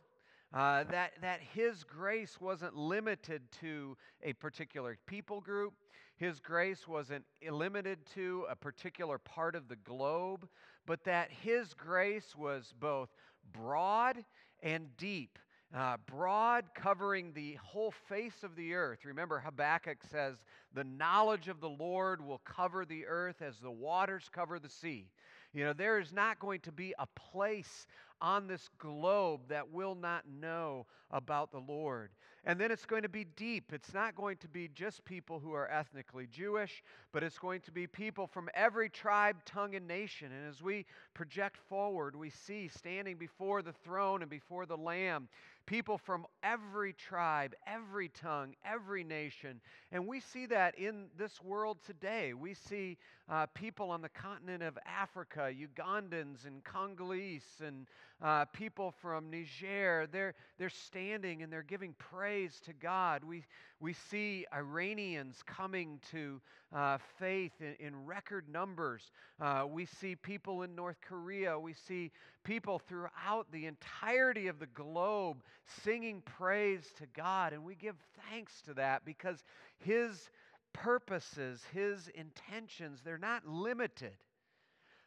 Uh, 0.52 0.84
that, 0.84 1.12
that 1.20 1.40
His 1.52 1.84
grace 1.84 2.40
wasn't 2.40 2.76
limited 2.76 3.42
to 3.60 3.96
a 4.22 4.32
particular 4.34 4.98
people 5.06 5.40
group. 5.40 5.74
His 6.20 6.38
grace 6.38 6.86
wasn't 6.86 7.24
limited 7.50 7.98
to 8.14 8.44
a 8.50 8.54
particular 8.54 9.16
part 9.16 9.54
of 9.54 9.68
the 9.68 9.76
globe, 9.76 10.46
but 10.84 11.02
that 11.04 11.30
His 11.30 11.72
grace 11.72 12.36
was 12.36 12.74
both 12.78 13.08
broad 13.54 14.22
and 14.62 14.94
deep 14.98 15.38
uh, 15.74 15.96
broad, 16.04 16.66
covering 16.74 17.32
the 17.32 17.54
whole 17.54 17.92
face 18.08 18.42
of 18.42 18.54
the 18.54 18.74
earth. 18.74 19.04
Remember, 19.04 19.38
Habakkuk 19.38 19.98
says, 20.10 20.36
The 20.74 20.84
knowledge 20.84 21.48
of 21.48 21.60
the 21.60 21.70
Lord 21.70 22.20
will 22.20 22.42
cover 22.44 22.84
the 22.84 23.06
earth 23.06 23.40
as 23.40 23.58
the 23.58 23.70
waters 23.70 24.28
cover 24.30 24.58
the 24.58 24.68
sea. 24.68 25.08
You 25.52 25.64
know, 25.64 25.72
there 25.72 25.98
is 25.98 26.12
not 26.12 26.38
going 26.38 26.60
to 26.60 26.72
be 26.72 26.94
a 26.98 27.06
place 27.06 27.86
on 28.20 28.46
this 28.46 28.68
globe 28.78 29.40
that 29.48 29.72
will 29.72 29.94
not 29.94 30.24
know 30.28 30.86
about 31.10 31.50
the 31.50 31.58
Lord. 31.58 32.10
And 32.44 32.58
then 32.58 32.70
it's 32.70 32.86
going 32.86 33.02
to 33.02 33.08
be 33.08 33.26
deep. 33.36 33.72
It's 33.72 33.92
not 33.92 34.14
going 34.14 34.38
to 34.38 34.48
be 34.48 34.68
just 34.68 35.04
people 35.04 35.38
who 35.38 35.52
are 35.52 35.70
ethnically 35.70 36.26
Jewish, 36.30 36.82
but 37.12 37.22
it's 37.22 37.38
going 37.38 37.60
to 37.62 37.72
be 37.72 37.86
people 37.86 38.26
from 38.26 38.48
every 38.54 38.88
tribe, 38.88 39.36
tongue, 39.44 39.74
and 39.74 39.86
nation. 39.86 40.30
And 40.32 40.48
as 40.48 40.62
we 40.62 40.86
project 41.12 41.58
forward, 41.68 42.16
we 42.16 42.30
see 42.30 42.68
standing 42.68 43.16
before 43.16 43.60
the 43.62 43.72
throne 43.72 44.22
and 44.22 44.30
before 44.30 44.64
the 44.64 44.76
Lamb 44.76 45.28
people 45.70 45.98
from 45.98 46.26
every 46.42 46.92
tribe, 46.92 47.54
every 47.64 48.08
tongue, 48.08 48.54
every 48.64 49.04
nation. 49.04 49.60
And 49.92 50.04
we 50.04 50.18
see 50.18 50.46
that 50.46 50.76
in 50.76 51.06
this 51.16 51.40
world 51.44 51.78
today. 51.86 52.34
We 52.34 52.54
see 52.54 52.98
uh, 53.28 53.46
people 53.54 53.90
on 53.92 54.02
the 54.02 54.08
continent 54.08 54.64
of 54.64 54.76
Africa, 54.84 55.19
Ugandans 55.24 56.46
and 56.46 56.62
Congolese 56.64 57.60
and 57.64 57.86
uh, 58.22 58.44
people 58.46 58.92
from 59.00 59.30
Niger. 59.30 60.06
They're, 60.10 60.34
they're 60.58 60.68
standing 60.68 61.42
and 61.42 61.52
they're 61.52 61.62
giving 61.62 61.94
praise 61.98 62.60
to 62.66 62.72
God. 62.72 63.24
We, 63.24 63.44
we 63.80 63.92
see 63.92 64.46
Iranians 64.54 65.42
coming 65.46 66.00
to 66.10 66.40
uh, 66.74 66.98
faith 67.18 67.52
in, 67.60 67.74
in, 67.86 68.06
record 68.06 68.48
numbers. 68.48 69.10
Uh, 69.40 69.64
we 69.68 69.86
see 69.86 70.14
people 70.14 70.62
in 70.62 70.74
North 70.74 71.00
Korea. 71.00 71.58
We 71.58 71.72
see 71.72 72.12
people 72.44 72.78
throughout 72.78 73.46
the 73.52 73.66
entirety 73.66 74.48
of 74.48 74.58
the 74.58 74.66
globe 74.66 75.42
singing 75.82 76.22
praise 76.22 76.84
to 76.98 77.06
God. 77.14 77.52
And 77.52 77.64
we 77.64 77.74
give 77.74 77.96
thanks 78.30 78.60
to 78.62 78.74
that 78.74 79.04
because 79.04 79.44
His 79.78 80.30
purposes, 80.72 81.62
His 81.72 82.08
intentions, 82.08 83.00
they're 83.04 83.18
not 83.18 83.46
limited. 83.46 84.16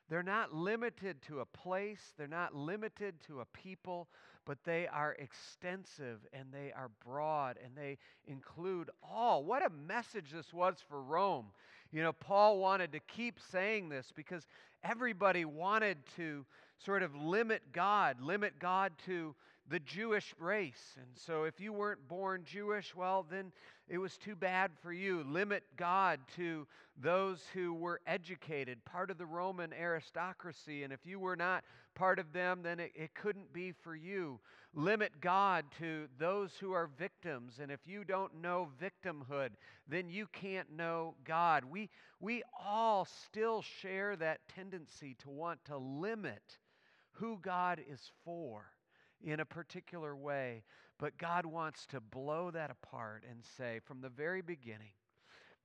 They're 0.10 0.24
not 0.24 0.54
limited 0.54 1.22
to 1.24 1.40
a 1.40 1.46
place, 1.46 2.14
they're 2.18 2.28
not 2.28 2.56
limited 2.56 3.16
to 3.28 3.40
a 3.40 3.46
people, 3.46 4.10
but 4.46 4.58
they 4.66 4.88
are 4.88 5.16
extensive 5.18 6.20
and 6.34 6.46
they 6.52 6.72
are 6.74 6.90
broad 7.06 7.58
and 7.64 7.76
they 7.76 7.98
include 8.28 8.90
all. 9.02 9.44
What 9.44 9.66
a 9.66 9.70
message 9.70 10.32
this 10.32 10.54
was 10.54 10.76
for 10.88 11.02
Rome. 11.02 11.48
You 11.92 12.04
know, 12.04 12.14
Paul 12.14 12.58
wanted 12.58 12.92
to 12.92 13.00
keep 13.00 13.40
saying 13.52 13.90
this 13.90 14.12
because 14.14 14.46
everybody 14.84 15.46
wanted 15.46 15.98
to 16.18 16.46
sort 16.84 17.04
of 17.04 17.16
limit 17.16 17.62
God, 17.72 18.20
limit 18.20 18.60
God 18.60 18.92
to 19.06 19.36
the 19.70 19.80
Jewish 19.80 20.34
race. 20.40 20.96
And 20.98 21.08
so 21.16 21.44
if 21.44 21.60
you 21.60 21.72
weren't 21.72 22.08
born 22.08 22.44
Jewish, 22.46 22.96
well, 22.96 23.26
then 23.30 23.52
it 23.88 23.98
was 23.98 24.18
too 24.18 24.36
bad 24.36 24.72
for 24.82 24.92
you. 24.92 25.24
Limit 25.24 25.64
God 25.78 26.20
to 26.36 26.68
those 27.02 27.40
who 27.54 27.74
were 27.74 28.02
educated, 28.06 28.84
part 28.86 29.10
of 29.10 29.18
the 29.18 29.26
Roman 29.26 29.74
aristocracy. 29.74 30.84
And 30.84 30.92
if 30.92 31.06
you 31.06 31.20
were 31.20 31.36
not 31.36 31.64
part 31.96 32.20
of 32.20 32.34
them, 32.34 32.62
then 32.62 32.80
it, 32.80 32.92
it 32.96 33.16
couldn't 33.16 33.54
be 33.54 33.72
for 33.72 33.96
you. 33.96 34.40
Limit 34.74 35.22
God 35.22 35.66
to 35.80 36.08
those 36.18 36.52
who 36.60 36.74
are 36.74 36.90
victims. 36.98 37.60
And 37.62 37.72
if 37.72 37.80
you 37.86 38.04
don't 38.04 38.42
know 38.42 38.70
victimhood, 38.82 39.50
then 39.88 40.10
you 40.10 40.28
can't 40.34 40.72
know 40.76 41.16
God. 41.24 41.64
We, 41.64 41.90
we 42.20 42.44
all 42.60 43.06
still 43.06 43.62
share 43.62 44.16
that 44.18 44.48
tendency 44.54 45.16
to 45.24 45.30
want 45.30 45.64
to 45.66 45.78
limit 45.78 46.58
who 47.14 47.38
God 47.42 47.80
is 47.90 48.12
for 48.26 48.73
in 49.24 49.40
a 49.40 49.46
particular 49.46 50.16
way. 50.16 50.64
But 51.00 51.18
God 51.18 51.46
wants 51.46 51.86
to 51.88 52.00
blow 52.00 52.52
that 52.52 52.72
apart 52.72 53.24
and 53.30 53.44
say, 53.58 53.80
from 53.86 54.02
the 54.02 54.10
very 54.10 54.42
beginning, 54.42 54.94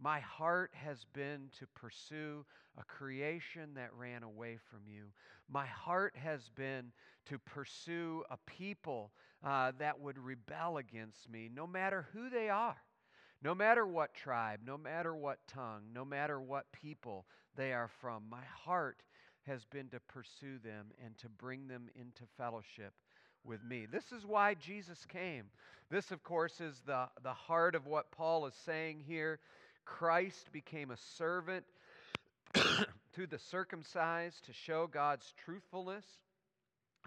my 0.00 0.20
heart 0.20 0.72
has 0.74 1.04
been 1.12 1.50
to 1.58 1.66
pursue 1.74 2.44
a 2.78 2.84
creation 2.84 3.74
that 3.74 3.92
ran 3.94 4.22
away 4.22 4.58
from 4.70 4.80
you. 4.86 5.06
My 5.50 5.66
heart 5.66 6.14
has 6.16 6.48
been 6.54 6.92
to 7.26 7.38
pursue 7.38 8.22
a 8.30 8.36
people 8.46 9.10
uh, 9.44 9.72
that 9.78 9.98
would 9.98 10.18
rebel 10.18 10.78
against 10.78 11.28
me, 11.28 11.50
no 11.52 11.66
matter 11.66 12.06
who 12.12 12.30
they 12.30 12.48
are, 12.48 12.76
no 13.42 13.54
matter 13.54 13.86
what 13.86 14.14
tribe, 14.14 14.60
no 14.64 14.78
matter 14.78 15.14
what 15.14 15.38
tongue, 15.48 15.82
no 15.92 16.04
matter 16.04 16.40
what 16.40 16.70
people 16.72 17.26
they 17.56 17.72
are 17.72 17.90
from. 18.00 18.22
My 18.30 18.44
heart 18.64 19.02
has 19.46 19.64
been 19.64 19.88
to 19.88 20.00
pursue 20.00 20.58
them 20.62 20.86
and 21.04 21.16
to 21.18 21.28
bring 21.28 21.66
them 21.66 21.88
into 21.94 22.22
fellowship 22.36 22.92
with 23.44 23.64
me. 23.64 23.86
This 23.90 24.12
is 24.12 24.26
why 24.26 24.54
Jesus 24.54 25.04
came. 25.06 25.44
This, 25.90 26.10
of 26.10 26.22
course, 26.22 26.60
is 26.60 26.82
the, 26.86 27.08
the 27.22 27.32
heart 27.32 27.74
of 27.74 27.86
what 27.86 28.10
Paul 28.10 28.46
is 28.46 28.54
saying 28.66 29.02
here. 29.06 29.38
Christ 29.84 30.52
became 30.52 30.90
a 30.90 30.96
servant 31.16 31.64
to 32.54 33.26
the 33.26 33.38
circumcised 33.38 34.44
to 34.44 34.52
show 34.52 34.86
God's 34.86 35.32
truthfulness. 35.44 36.04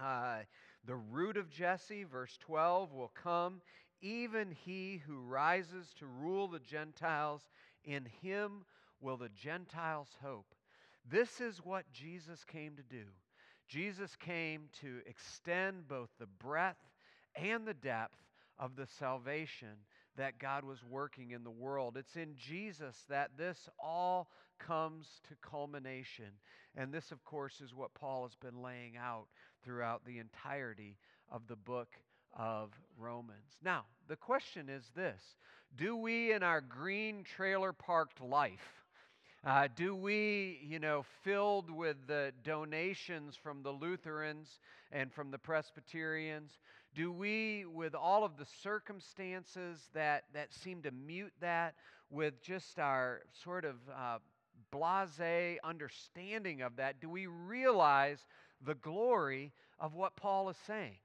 Uh, 0.01 0.39
the 0.85 0.95
root 0.95 1.37
of 1.37 1.49
Jesse, 1.49 2.03
verse 2.03 2.37
12, 2.41 2.93
will 2.93 3.11
come. 3.23 3.61
Even 4.01 4.51
he 4.65 5.01
who 5.05 5.19
rises 5.19 5.93
to 5.99 6.07
rule 6.07 6.47
the 6.47 6.59
Gentiles, 6.59 7.41
in 7.85 8.07
him 8.21 8.65
will 8.99 9.17
the 9.17 9.29
Gentiles 9.29 10.09
hope. 10.23 10.55
This 11.09 11.39
is 11.39 11.59
what 11.63 11.91
Jesus 11.91 12.43
came 12.43 12.75
to 12.75 12.83
do. 12.83 13.05
Jesus 13.71 14.17
came 14.17 14.63
to 14.81 14.97
extend 15.05 15.87
both 15.87 16.09
the 16.19 16.25
breadth 16.25 16.83
and 17.37 17.65
the 17.65 17.73
depth 17.73 18.17
of 18.59 18.75
the 18.75 18.85
salvation 18.99 19.77
that 20.17 20.39
God 20.39 20.65
was 20.65 20.83
working 20.83 21.31
in 21.31 21.45
the 21.45 21.49
world. 21.49 21.95
It's 21.95 22.17
in 22.17 22.35
Jesus 22.35 22.97
that 23.07 23.31
this 23.37 23.69
all 23.81 24.27
comes 24.59 25.07
to 25.29 25.35
culmination. 25.41 26.33
And 26.75 26.93
this, 26.93 27.13
of 27.13 27.23
course, 27.23 27.61
is 27.61 27.73
what 27.73 27.93
Paul 27.93 28.23
has 28.23 28.35
been 28.35 28.61
laying 28.61 28.97
out 28.97 29.27
throughout 29.63 30.03
the 30.03 30.19
entirety 30.19 30.97
of 31.31 31.47
the 31.47 31.55
book 31.55 31.95
of 32.37 32.71
Romans. 32.97 33.57
Now, 33.63 33.85
the 34.09 34.17
question 34.17 34.67
is 34.67 34.91
this 34.93 35.21
Do 35.77 35.95
we, 35.95 36.33
in 36.33 36.43
our 36.43 36.59
green 36.59 37.23
trailer 37.23 37.71
parked 37.71 38.19
life, 38.19 38.80
uh, 39.43 39.67
do 39.75 39.95
we, 39.95 40.59
you 40.63 40.79
know, 40.79 41.03
filled 41.23 41.71
with 41.71 41.97
the 42.07 42.31
donations 42.43 43.35
from 43.35 43.63
the 43.63 43.71
Lutherans 43.71 44.59
and 44.91 45.11
from 45.11 45.31
the 45.31 45.37
Presbyterians, 45.37 46.51
do 46.93 47.11
we, 47.11 47.65
with 47.65 47.95
all 47.95 48.23
of 48.23 48.37
the 48.37 48.45
circumstances 48.61 49.79
that, 49.93 50.25
that 50.33 50.53
seem 50.53 50.81
to 50.83 50.91
mute 50.91 51.33
that, 51.39 51.73
with 52.11 52.41
just 52.41 52.77
our 52.77 53.21
sort 53.43 53.65
of 53.65 53.75
uh, 53.97 54.17
blase 54.71 55.57
understanding 55.63 56.61
of 56.61 56.75
that, 56.75 56.99
do 56.99 57.09
we 57.09 57.25
realize 57.25 58.19
the 58.65 58.75
glory 58.75 59.51
of 59.79 59.95
what 59.95 60.15
Paul 60.15 60.49
is 60.49 60.57
saying? 60.67 60.97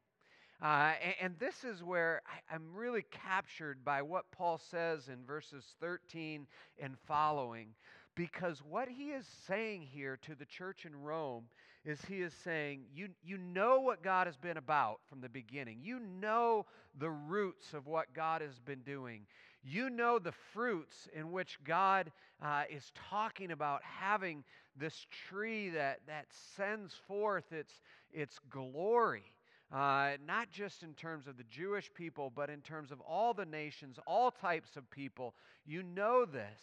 Uh, 0.61 0.92
and, 1.03 1.14
and, 1.20 1.38
this 1.38 1.64
is 1.64 1.83
where 1.83 2.22
I, 2.27 2.55
I'm 2.55 2.75
really 2.75 3.05
captured 3.11 3.85
by 3.85 4.01
what 4.01 4.25
Paul 4.33 4.59
says 4.70 5.09
in 5.09 5.18
verses 5.27 5.64
13 5.81 6.46
and 6.81 6.96
following. 7.07 7.68
Because 8.16 8.62
what 8.68 8.88
he 8.88 9.11
is 9.11 9.26
saying 9.46 9.83
here 9.83 10.18
to 10.22 10.35
the 10.35 10.46
church 10.46 10.87
in 10.87 10.96
Rome 10.96 11.44
is 11.85 12.00
he 12.09 12.16
is 12.16 12.33
saying, 12.42 12.81
you, 12.92 13.11
you 13.22 13.37
know 13.37 13.79
what 13.81 14.02
God 14.02 14.26
has 14.26 14.38
been 14.38 14.57
about 14.57 15.00
from 15.09 15.20
the 15.20 15.29
beginning. 15.29 15.79
You 15.83 16.00
know 16.00 16.64
the 16.98 17.11
roots 17.11 17.74
of 17.74 17.87
what 17.87 18.14
God 18.14 18.40
has 18.40 18.59
been 18.59 18.81
doing. 18.81 19.26
You 19.62 19.90
know 19.90 20.18
the 20.18 20.33
fruits 20.33 21.09
in 21.14 21.31
which 21.31 21.59
God 21.62 22.11
uh, 22.42 22.62
is 22.70 22.90
talking 23.11 23.52
about 23.52 23.83
having 23.85 24.44
this 24.76 25.07
tree 25.29 25.68
that, 25.70 26.00
that 26.07 26.26
sends 26.57 26.94
forth 27.07 27.52
its, 27.52 27.83
its 28.12 28.40
glory. 28.48 29.24
Uh, 29.70 30.12
not 30.26 30.50
just 30.50 30.83
in 30.83 30.94
terms 30.94 31.26
of 31.26 31.37
the 31.37 31.44
Jewish 31.50 31.92
people, 31.92 32.33
but 32.35 32.48
in 32.48 32.61
terms 32.62 32.90
of 32.90 33.00
all 33.00 33.35
the 33.35 33.44
nations, 33.44 33.98
all 34.07 34.31
types 34.31 34.76
of 34.76 34.90
people. 34.90 35.35
You 35.66 35.83
know 35.83 36.24
this. 36.24 36.61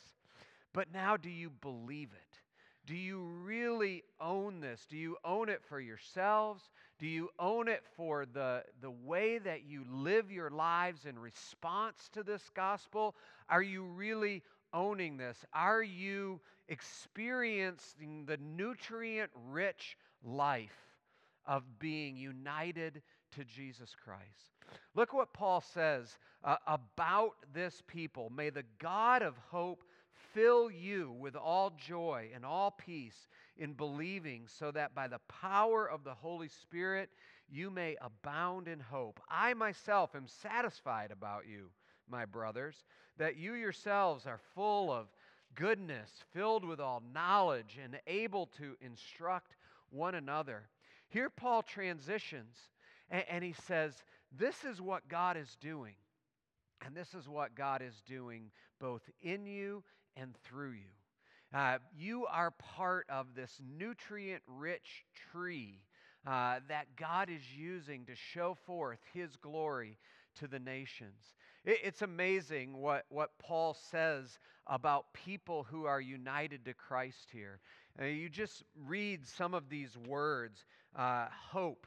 But 0.73 0.91
now, 0.91 1.17
do 1.17 1.29
you 1.29 1.49
believe 1.62 2.09
it? 2.13 2.39
Do 2.86 2.95
you 2.95 3.21
really 3.21 4.03
own 4.19 4.59
this? 4.59 4.86
Do 4.89 4.97
you 4.97 5.15
own 5.23 5.47
it 5.47 5.62
for 5.69 5.79
yourselves? 5.79 6.62
Do 6.99 7.07
you 7.07 7.29
own 7.39 7.69
it 7.69 7.83
for 7.95 8.25
the, 8.25 8.63
the 8.81 8.91
way 8.91 9.38
that 9.38 9.63
you 9.63 9.86
live 9.89 10.31
your 10.31 10.49
lives 10.49 11.05
in 11.05 11.17
response 11.17 12.09
to 12.13 12.23
this 12.23 12.41
gospel? 12.53 13.15
Are 13.47 13.62
you 13.62 13.83
really 13.83 14.43
owning 14.73 15.15
this? 15.15 15.38
Are 15.53 15.83
you 15.83 16.41
experiencing 16.67 18.25
the 18.25 18.38
nutrient 18.38 19.31
rich 19.49 19.97
life 20.23 20.71
of 21.45 21.63
being 21.79 22.17
united 22.17 23.01
to 23.36 23.45
Jesus 23.45 23.95
Christ? 24.03 24.51
Look 24.95 25.13
what 25.13 25.33
Paul 25.33 25.62
says 25.62 26.17
uh, 26.43 26.57
about 26.67 27.31
this 27.53 27.81
people. 27.88 28.31
May 28.36 28.49
the 28.49 28.65
God 28.79 29.21
of 29.21 29.38
hope 29.49 29.83
fill 30.34 30.69
you 30.72 31.12
with 31.19 31.36
all 31.36 31.72
joy 31.72 32.30
and 32.34 32.46
all 32.46 32.72
peace 32.72 33.28
in 33.58 33.74
believing, 33.74 34.43
so 34.48 34.72
that 34.72 34.96
by 34.96 35.08
the 35.08 35.19
power 35.28 35.89
of 35.89 36.04
the 36.04 36.13
Holy 36.13 36.48
Spirit 36.48 37.10
you 37.50 37.69
may 37.69 37.96
abound 38.02 38.67
in 38.67 38.80
hope. 38.80 39.19
I 39.30 39.54
myself 39.54 40.15
am 40.15 40.28
satisfied 40.28 41.12
about 41.12 41.43
you, 41.48 41.69
my 42.10 42.26
brothers, 42.26 42.84
that 43.17 43.38
you 43.38 43.54
yourselves 43.54 44.26
are 44.26 44.39
full 44.56 44.91
of 44.91 45.08
goodness, 45.56 46.10
filled 46.34 46.65
with 46.65 46.80
all 46.80 47.04
knowledge, 47.13 47.78
and 47.84 48.00
able 48.08 48.48
to 48.58 48.76
instruct 48.82 49.56
one 49.91 50.15
another. 50.15 50.67
Here, 51.10 51.30
Paul 51.30 51.62
transitions 51.62 52.58
and, 53.10 53.24
and 53.30 53.43
he 53.43 53.54
says, 53.67 54.04
This 54.36 54.63
is 54.63 54.82
what 54.82 55.08
God 55.08 55.38
is 55.38 55.56
doing. 55.62 55.93
And 56.86 56.96
this 56.96 57.13
is 57.13 57.30
what 57.30 57.56
God 57.56 57.82
is 57.82 58.02
doing 58.06 58.52
both 58.80 59.04
in 59.22 59.46
you 59.46 59.84
and 60.17 60.34
through 60.43 60.71
you. 60.71 61.58
Uh, 61.58 61.78
you 61.95 62.26
are 62.26 62.52
part 62.52 63.06
of 63.10 63.36
this 63.36 63.60
nutrient 63.78 64.41
rich 64.47 65.06
tree 65.32 65.82
uh, 66.26 66.60
that 66.67 66.95
God 66.95 67.30
is 67.30 67.43
using 67.56 68.06
to 68.06 68.15
show 68.15 68.56
forth 68.65 68.99
His 69.13 69.36
glory 69.36 69.97
to 70.39 70.47
the 70.47 70.60
nations. 70.60 71.36
It, 71.63 71.80
it's 71.84 72.02
amazing 72.02 72.78
what, 72.78 73.06
what 73.10 73.38
Paul 73.39 73.78
says 73.91 74.39
about 74.67 75.13
people 75.13 75.63
who 75.69 75.86
are 75.86 76.02
united 76.02 76.65
to 76.65 76.73
Christ 76.73 77.30
here. 77.32 77.60
Uh, 78.02 78.06
you 78.06 78.30
just 78.30 78.63
read 78.88 79.28
some 79.28 79.54
of 79.54 79.69
these 79.69 79.95
words 80.08 80.65
uh, 80.95 81.28
hope, 81.52 81.86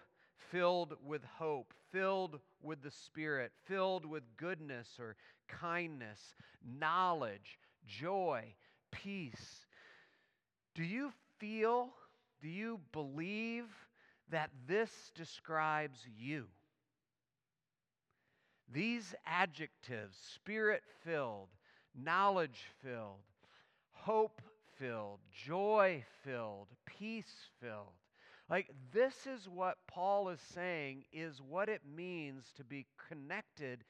filled 0.51 0.95
with 1.05 1.25
hope, 1.25 1.73
filled 1.91 2.39
with 2.62 2.83
the 2.83 2.91
Spirit, 2.91 3.53
filled 3.65 4.05
with 4.05 4.23
goodness 4.37 4.89
or 5.01 5.17
kindness, 5.49 6.35
knowledge, 6.79 7.59
joy, 7.87 8.55
peace. 8.90 9.66
Do 10.75 10.83
you 10.83 11.12
feel, 11.38 11.90
do 12.42 12.49
you 12.49 12.81
believe 12.92 13.64
that 14.31 14.51
this 14.66 14.90
describes 15.14 16.01
you? 16.18 16.46
These 18.72 19.14
adjectives, 19.25 20.18
spirit 20.35 20.83
filled, 21.05 21.49
knowledge 21.94 22.64
filled, 22.83 23.22
hope 23.92 24.42
filled, 24.79 25.20
joy 25.33 26.05
filled, 26.25 26.68
peace 26.85 27.49
filled. 27.61 27.94
Like, 28.49 28.70
this 28.92 29.27
is 29.27 29.49
what 29.49 29.79
Paul 29.88 30.29
is 30.29 30.40
saying 30.40 31.05
is 31.12 31.40
what 31.40 31.68
it 31.68 31.83
means 31.85 32.44
to 32.57 32.64
be 32.64 32.87
connected 33.09 33.85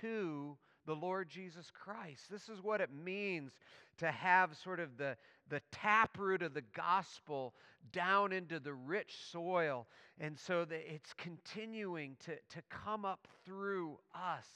to 0.00 0.56
the 0.88 0.96
Lord 0.96 1.28
Jesus 1.28 1.70
Christ. 1.70 2.30
This 2.30 2.48
is 2.48 2.62
what 2.62 2.80
it 2.80 2.88
means 2.90 3.52
to 3.98 4.10
have 4.10 4.56
sort 4.56 4.80
of 4.80 4.96
the, 4.96 5.18
the 5.50 5.60
taproot 5.70 6.40
of 6.40 6.54
the 6.54 6.64
gospel 6.74 7.52
down 7.92 8.32
into 8.32 8.58
the 8.58 8.72
rich 8.72 9.14
soil. 9.30 9.86
And 10.18 10.38
so 10.38 10.64
that 10.64 10.82
it's 10.90 11.12
continuing 11.12 12.16
to, 12.24 12.32
to 12.32 12.62
come 12.70 13.04
up 13.04 13.28
through 13.44 13.98
us. 14.14 14.46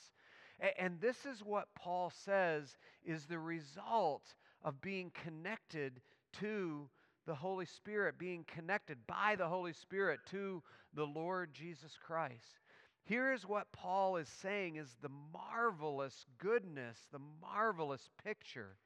And, 0.59 0.73
and 0.79 1.01
this 1.03 1.27
is 1.27 1.45
what 1.45 1.68
Paul 1.75 2.11
says 2.25 2.79
is 3.05 3.27
the 3.27 3.38
result 3.38 4.25
of 4.64 4.81
being 4.81 5.12
connected 5.23 6.01
to 6.40 6.88
the 7.27 7.35
Holy 7.35 7.66
Spirit, 7.66 8.18
being 8.18 8.47
connected 8.47 8.97
by 9.07 9.37
the 9.37 9.49
Holy 9.49 9.75
Spirit 9.75 10.21
to 10.31 10.62
the 10.95 11.07
Lord 11.07 11.53
Jesus 11.53 11.92
Christ. 12.03 12.61
Here's 13.05 13.47
what 13.47 13.73
Paul 13.73 14.17
is 14.17 14.29
saying 14.29 14.77
is 14.77 14.95
the 15.01 15.11
marvelous 15.33 16.27
goodness, 16.38 16.99
the 17.11 17.21
marvelous 17.41 18.09
picture 18.25 18.77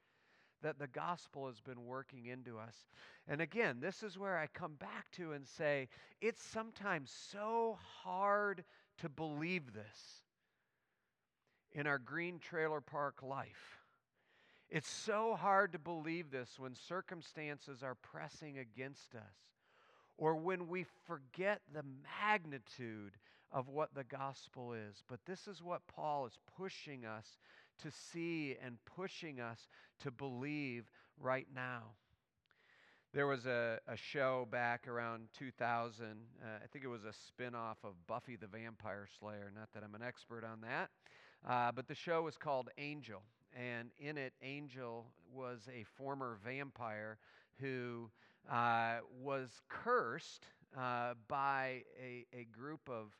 that 0.63 0.79
the 0.79 0.87
gospel 0.87 1.47
has 1.47 1.61
been 1.61 1.85
working 1.85 2.27
into 2.27 2.59
us. 2.59 2.75
And 3.29 3.41
again, 3.41 3.79
this 3.81 4.03
is 4.03 4.19
where 4.19 4.39
I 4.39 4.47
come 4.47 4.75
back 4.75 5.11
to 5.13 5.33
and 5.33 5.47
say 5.47 5.89
it's 6.21 6.43
sometimes 6.43 7.13
so 7.31 7.79
hard 8.03 8.65
to 8.99 9.09
believe 9.09 9.75
this 9.75 10.23
in 11.73 11.87
our 11.87 11.99
green 11.99 12.39
trailer 12.39 12.81
park 12.81 13.23
life. 13.23 13.81
It's 14.71 14.91
so 14.91 15.37
hard 15.39 15.73
to 15.73 15.79
believe 15.79 16.31
this 16.31 16.59
when 16.59 16.75
circumstances 16.75 17.83
are 17.83 17.95
pressing 17.95 18.59
against 18.59 19.15
us 19.15 19.35
or 20.17 20.35
when 20.35 20.69
we 20.69 20.87
forget 21.07 21.61
the 21.73 21.85
magnitude 22.29 23.13
of 23.57 23.69
what 23.69 23.95
the 23.95 24.05
gospel 24.05 24.75
is. 24.75 25.03
But 25.09 25.21
this 25.25 25.49
is 25.49 25.63
what 25.63 25.81
Paul 25.89 26.27
is 26.27 26.39
pushing 26.59 27.07
us 27.07 27.39
to 27.83 27.91
see 27.91 28.55
and 28.63 28.77
pushing 28.85 29.41
us 29.41 29.69
to 30.01 30.11
believe 30.11 30.91
right 31.19 31.47
now. 31.55 31.95
There 33.15 33.27
was 33.27 33.47
a, 33.47 33.79
a 33.89 33.97
show 33.97 34.47
back 34.51 34.87
around 34.87 35.29
2000. 35.39 36.05
Uh, 36.05 36.47
I 36.63 36.67
think 36.71 36.85
it 36.85 36.89
was 36.89 37.05
a 37.05 37.15
spin 37.15 37.55
off 37.55 37.79
of 37.83 37.95
Buffy 38.07 38.37
the 38.37 38.47
Vampire 38.47 39.09
Slayer. 39.19 39.51
Not 39.55 39.71
that 39.73 39.83
I'm 39.83 39.95
an 39.95 40.03
expert 40.07 40.45
on 40.45 40.61
that. 40.61 40.91
Uh, 41.49 41.73
but 41.73 41.89
the 41.89 41.95
show 41.95 42.23
was 42.23 42.37
called 42.37 42.69
Angel. 42.77 43.23
And 43.59 43.89
in 43.99 44.19
it, 44.19 44.35
Angel 44.43 45.07
was 45.33 45.61
a 45.75 45.85
former 45.97 46.37
vampire 46.45 47.17
who 47.59 48.11
uh, 48.53 48.97
was 49.23 49.49
cursed 49.71 50.45
uh, 50.77 51.15
by 51.27 51.83
a, 51.99 52.27
a 52.35 52.45
group 52.53 52.81
of, 52.89 53.17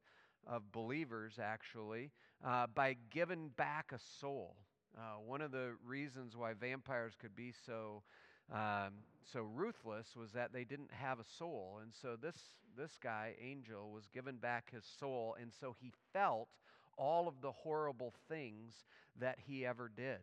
of 0.47 0.71
believers, 0.73 1.39
actually, 1.43 2.11
uh, 2.45 2.67
by 2.75 2.97
giving 3.11 3.49
back 3.57 3.93
a 3.93 3.99
soul. 4.21 4.57
Uh, 4.97 5.21
one 5.25 5.41
of 5.41 5.51
the 5.51 5.73
reasons 5.85 6.37
why 6.37 6.53
vampires 6.55 7.15
could 7.19 7.35
be 7.35 7.53
so 7.67 8.03
um, 8.53 8.93
so 9.25 9.41
ruthless 9.43 10.15
was 10.17 10.31
that 10.33 10.53
they 10.53 10.63
didn't 10.65 10.93
have 10.93 11.19
a 11.19 11.25
soul, 11.25 11.81
and 11.83 11.93
so 12.01 12.17
this 12.21 12.37
this 12.77 12.93
guy 13.03 13.35
Angel 13.41 13.91
was 13.91 14.05
given 14.15 14.37
back 14.37 14.71
his 14.71 14.85
soul, 15.01 15.37
and 15.41 15.51
so 15.61 15.75
he 15.81 15.93
felt 16.13 16.49
all 16.97 17.27
of 17.27 17.41
the 17.43 17.51
horrible 17.51 18.15
things 18.29 18.85
that 19.19 19.39
he 19.47 19.67
ever 19.67 19.91
did. 19.95 20.21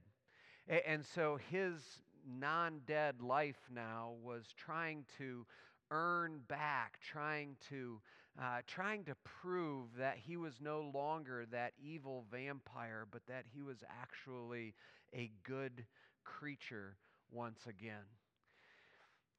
And 0.86 1.06
so 1.06 1.38
his 1.52 1.82
non 2.26 2.82
dead 2.88 3.22
life 3.22 3.60
now 3.74 4.14
was 4.24 4.46
trying 4.56 5.06
to 5.18 5.46
earn 5.92 6.40
back, 6.48 7.00
trying 7.02 7.58
to, 7.70 8.00
uh, 8.42 8.62
trying 8.68 9.04
to 9.06 9.16
prove 9.42 9.88
that 9.98 10.18
he 10.18 10.38
was 10.38 10.56
no 10.60 10.92
longer 10.94 11.46
that 11.52 11.74
evil 11.82 12.26
vampire, 12.32 13.06
but 13.12 13.22
that 13.28 13.46
he 13.54 13.62
was 13.62 13.84
actually 14.02 14.74
a 15.14 15.30
good 15.44 15.86
creature 16.24 16.96
once 17.32 17.60
again. 17.68 18.06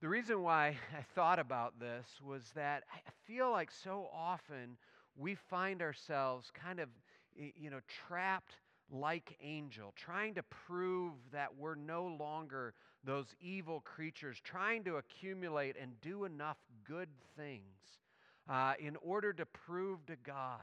The 0.01 0.09
reason 0.09 0.43
why 0.43 0.77
I 0.97 1.03
thought 1.15 1.39
about 1.39 1.81
this 1.81 2.07
was 2.25 2.43
that 2.55 2.85
I 2.93 3.01
feel 3.27 3.51
like 3.51 3.71
so 3.71 4.09
often 4.15 4.77
we 5.17 5.35
find 5.35 5.83
ourselves 5.83 6.51
kind 6.53 6.79
of, 6.79 6.89
you 7.35 7.71
know, 7.71 7.81
trapped 8.07 8.55
like 8.91 9.37
angel, 9.43 9.93
trying 9.97 10.35
to 10.35 10.43
prove 10.45 11.15
that 11.33 11.57
we're 11.57 11.75
no 11.75 12.07
longer 12.07 12.75
those 13.03 13.35
evil 13.41 13.81
creatures, 13.81 14.39
trying 14.45 14.85
to 14.85 14.97
accumulate 14.97 15.77
and 15.81 16.01
do 16.01 16.25
enough 16.25 16.59
good 16.87 17.09
things 17.37 18.04
uh, 18.49 18.75
in 18.79 18.97
order 18.97 19.33
to 19.33 19.47
prove 19.47 20.05
to 20.07 20.17
God 20.17 20.61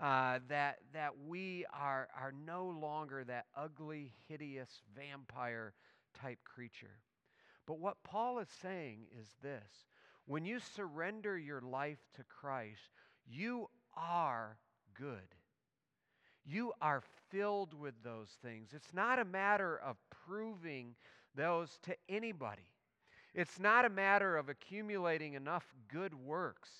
uh, 0.00 0.38
that, 0.48 0.78
that 0.94 1.10
we 1.26 1.66
are, 1.72 2.08
are 2.18 2.32
no 2.46 2.66
longer 2.66 3.24
that 3.24 3.46
ugly, 3.56 4.12
hideous 4.28 4.82
vampire 4.96 5.74
type 6.20 6.38
creature. 6.44 6.98
But 7.66 7.78
what 7.78 8.02
Paul 8.02 8.38
is 8.38 8.48
saying 8.62 9.06
is 9.20 9.28
this 9.42 9.84
when 10.26 10.44
you 10.44 10.58
surrender 10.58 11.36
your 11.36 11.60
life 11.60 11.98
to 12.14 12.24
Christ, 12.24 12.90
you 13.28 13.68
are 13.96 14.56
good. 14.94 15.34
You 16.44 16.72
are 16.80 17.02
filled 17.30 17.74
with 17.74 17.94
those 18.02 18.30
things. 18.42 18.70
It's 18.72 18.94
not 18.94 19.18
a 19.18 19.24
matter 19.24 19.78
of 19.84 19.96
proving 20.26 20.94
those 21.34 21.78
to 21.82 21.94
anybody. 22.08 22.70
It's 23.34 23.60
not 23.60 23.84
a 23.84 23.90
matter 23.90 24.36
of 24.36 24.48
accumulating 24.48 25.34
enough 25.34 25.64
good 25.92 26.14
works. 26.14 26.70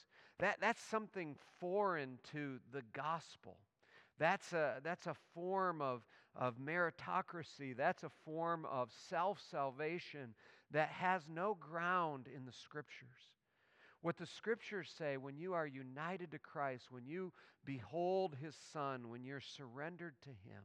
That, 0.40 0.56
that's 0.60 0.82
something 0.82 1.36
foreign 1.58 2.18
to 2.32 2.58
the 2.72 2.82
gospel. 2.92 3.58
That's 4.18 4.52
a, 4.52 4.80
that's 4.82 5.06
a 5.06 5.14
form 5.34 5.80
of, 5.80 6.02
of 6.36 6.58
meritocracy. 6.58 7.76
That's 7.76 8.02
a 8.02 8.10
form 8.24 8.66
of 8.70 8.90
self 9.08 9.40
salvation 9.50 10.34
that 10.70 10.88
has 10.88 11.22
no 11.28 11.56
ground 11.58 12.26
in 12.34 12.44
the 12.44 12.52
scriptures. 12.52 13.08
What 14.02 14.16
the 14.16 14.26
scriptures 14.26 14.90
say 14.96 15.16
when 15.16 15.36
you 15.36 15.52
are 15.54 15.66
united 15.66 16.30
to 16.30 16.38
Christ, 16.38 16.90
when 16.90 17.06
you 17.06 17.32
behold 17.64 18.36
his 18.40 18.54
Son, 18.72 19.10
when 19.10 19.24
you're 19.24 19.42
surrendered 19.42 20.14
to 20.22 20.30
him, 20.30 20.62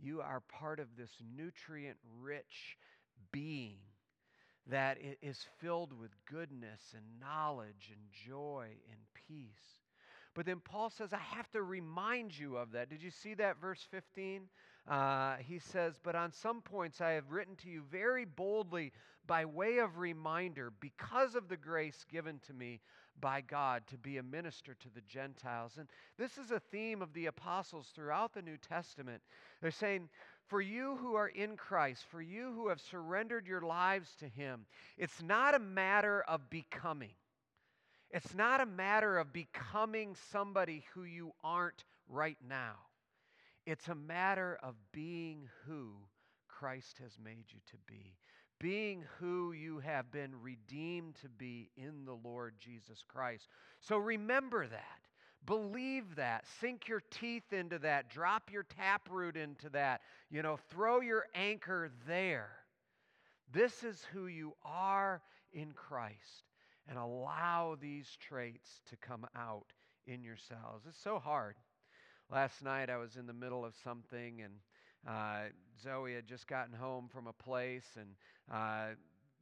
you 0.00 0.20
are 0.20 0.40
part 0.40 0.80
of 0.80 0.96
this 0.96 1.10
nutrient 1.36 1.98
rich 2.20 2.76
being 3.30 3.78
that 4.66 4.98
is 5.22 5.46
filled 5.60 5.92
with 5.98 6.10
goodness 6.30 6.80
and 6.94 7.04
knowledge 7.20 7.90
and 7.90 8.00
joy 8.26 8.68
and 8.90 8.98
peace. 9.28 9.80
But 10.34 10.46
then 10.46 10.60
Paul 10.60 10.90
says, 10.90 11.12
I 11.12 11.18
have 11.18 11.50
to 11.50 11.62
remind 11.62 12.38
you 12.38 12.56
of 12.56 12.72
that. 12.72 12.88
Did 12.88 13.02
you 13.02 13.10
see 13.10 13.34
that, 13.34 13.60
verse 13.60 13.84
15? 13.90 14.42
Uh, 14.88 15.36
he 15.36 15.58
says, 15.58 15.98
But 16.02 16.14
on 16.14 16.32
some 16.32 16.62
points 16.62 17.00
I 17.00 17.10
have 17.10 17.30
written 17.30 17.56
to 17.56 17.68
you 17.68 17.82
very 17.90 18.24
boldly 18.24 18.92
by 19.26 19.44
way 19.44 19.78
of 19.78 19.98
reminder, 19.98 20.72
because 20.80 21.34
of 21.34 21.48
the 21.48 21.56
grace 21.56 22.04
given 22.10 22.40
to 22.46 22.52
me 22.52 22.80
by 23.20 23.40
God 23.42 23.82
to 23.88 23.98
be 23.98 24.16
a 24.16 24.22
minister 24.22 24.74
to 24.74 24.88
the 24.94 25.02
Gentiles. 25.02 25.72
And 25.78 25.88
this 26.18 26.38
is 26.38 26.50
a 26.50 26.60
theme 26.60 27.02
of 27.02 27.12
the 27.12 27.26
apostles 27.26 27.88
throughout 27.94 28.32
the 28.32 28.42
New 28.42 28.56
Testament. 28.56 29.22
They're 29.60 29.70
saying, 29.70 30.08
For 30.50 30.60
you 30.60 30.96
who 30.96 31.14
are 31.14 31.28
in 31.28 31.56
Christ, 31.56 32.04
for 32.10 32.20
you 32.20 32.52
who 32.52 32.70
have 32.70 32.80
surrendered 32.80 33.46
your 33.46 33.60
lives 33.60 34.08
to 34.18 34.26
Him, 34.26 34.66
it's 34.98 35.22
not 35.22 35.54
a 35.54 35.60
matter 35.60 36.22
of 36.26 36.50
becoming. 36.50 37.14
It's 38.10 38.34
not 38.34 38.60
a 38.60 38.66
matter 38.66 39.16
of 39.16 39.32
becoming 39.32 40.16
somebody 40.32 40.84
who 40.92 41.04
you 41.04 41.30
aren't 41.44 41.84
right 42.08 42.36
now. 42.48 42.74
It's 43.64 43.86
a 43.86 43.94
matter 43.94 44.58
of 44.60 44.74
being 44.90 45.48
who 45.68 45.92
Christ 46.48 46.98
has 47.00 47.12
made 47.22 47.44
you 47.50 47.60
to 47.70 47.76
be, 47.86 48.16
being 48.58 49.04
who 49.20 49.52
you 49.52 49.78
have 49.78 50.10
been 50.10 50.32
redeemed 50.42 51.14
to 51.22 51.28
be 51.28 51.70
in 51.76 52.04
the 52.04 52.18
Lord 52.24 52.54
Jesus 52.58 53.04
Christ. 53.06 53.46
So 53.78 53.98
remember 53.98 54.66
that. 54.66 55.09
Believe 55.46 56.16
that. 56.16 56.44
Sink 56.60 56.88
your 56.88 57.02
teeth 57.10 57.52
into 57.52 57.78
that. 57.80 58.10
Drop 58.10 58.50
your 58.52 58.62
taproot 58.64 59.36
into 59.36 59.68
that. 59.70 60.02
You 60.30 60.42
know, 60.42 60.58
throw 60.70 61.00
your 61.00 61.26
anchor 61.34 61.90
there. 62.06 62.50
This 63.52 63.82
is 63.82 64.04
who 64.12 64.26
you 64.26 64.54
are 64.64 65.22
in 65.52 65.72
Christ. 65.72 66.44
and 66.88 66.98
allow 66.98 67.76
these 67.80 68.08
traits 68.20 68.80
to 68.90 68.96
come 68.96 69.26
out 69.36 69.72
in 70.06 70.22
yourselves. 70.22 70.84
It's 70.88 71.00
so 71.00 71.18
hard. 71.18 71.54
Last 72.30 72.62
night 72.62 72.90
I 72.90 72.96
was 72.96 73.16
in 73.16 73.26
the 73.26 73.32
middle 73.32 73.64
of 73.64 73.74
something, 73.82 74.42
and 74.42 74.54
uh, 75.06 75.50
Zoe 75.82 76.14
had 76.14 76.26
just 76.26 76.46
gotten 76.46 76.74
home 76.74 77.08
from 77.08 77.26
a 77.26 77.32
place, 77.32 77.86
and 77.96 78.08
uh, 78.52 78.94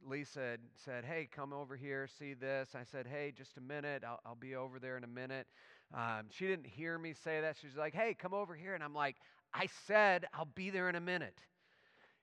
Lisa 0.05 0.57
said, 0.85 1.05
Hey, 1.05 1.27
come 1.31 1.53
over 1.53 1.75
here, 1.75 2.07
see 2.19 2.33
this. 2.33 2.69
I 2.75 2.83
said, 2.83 3.07
Hey, 3.07 3.33
just 3.35 3.57
a 3.57 3.61
minute. 3.61 4.03
I'll, 4.05 4.19
I'll 4.25 4.35
be 4.35 4.55
over 4.55 4.79
there 4.79 4.97
in 4.97 5.03
a 5.03 5.07
minute. 5.07 5.47
Um, 5.93 6.27
she 6.29 6.47
didn't 6.47 6.67
hear 6.67 6.97
me 6.97 7.13
say 7.13 7.41
that. 7.41 7.57
She's 7.61 7.75
like, 7.77 7.93
Hey, 7.93 8.13
come 8.13 8.33
over 8.33 8.55
here. 8.55 8.75
And 8.75 8.83
I'm 8.83 8.93
like, 8.93 9.17
I 9.53 9.67
said, 9.87 10.25
I'll 10.33 10.49
be 10.55 10.69
there 10.69 10.89
in 10.89 10.95
a 10.95 11.01
minute. 11.01 11.39